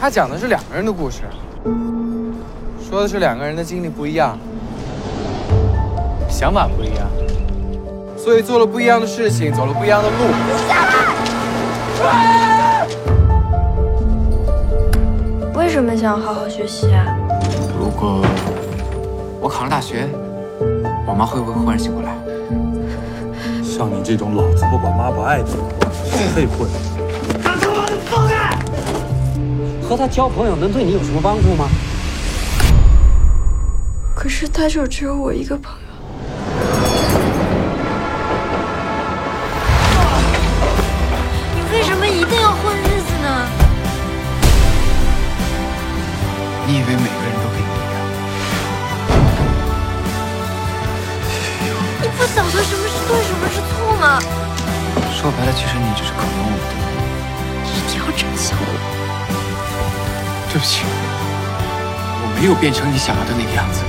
[0.00, 1.22] 他讲的是两个人的故事，
[2.88, 4.38] 说的是两个人的经历不一样，
[6.28, 7.08] 想法不一样，
[8.16, 10.16] 所以做了不一样的事情，走了不一样的路。
[15.62, 17.06] 为什么想好好学习啊？
[17.78, 18.20] 如果
[19.40, 20.08] 我考上大学，
[21.06, 22.12] 我妈会不会忽然醒过来？
[23.62, 25.46] 像你这种老子不管妈不爱的，
[26.04, 26.68] 谁配混？
[29.80, 31.68] 和他交朋友能对你有什么帮助吗？
[34.16, 35.81] 可是他就只有我一个朋友。
[46.72, 48.00] 你以为每个人都跟你一样？
[52.00, 54.18] 你不晓得什么是对，什么是错吗？
[55.12, 56.72] 说白了，其实你只是可能我的。
[57.66, 58.64] 一定要真相我。
[60.50, 60.80] 对不起，
[62.22, 63.84] 我没有变成你想要的那个样子。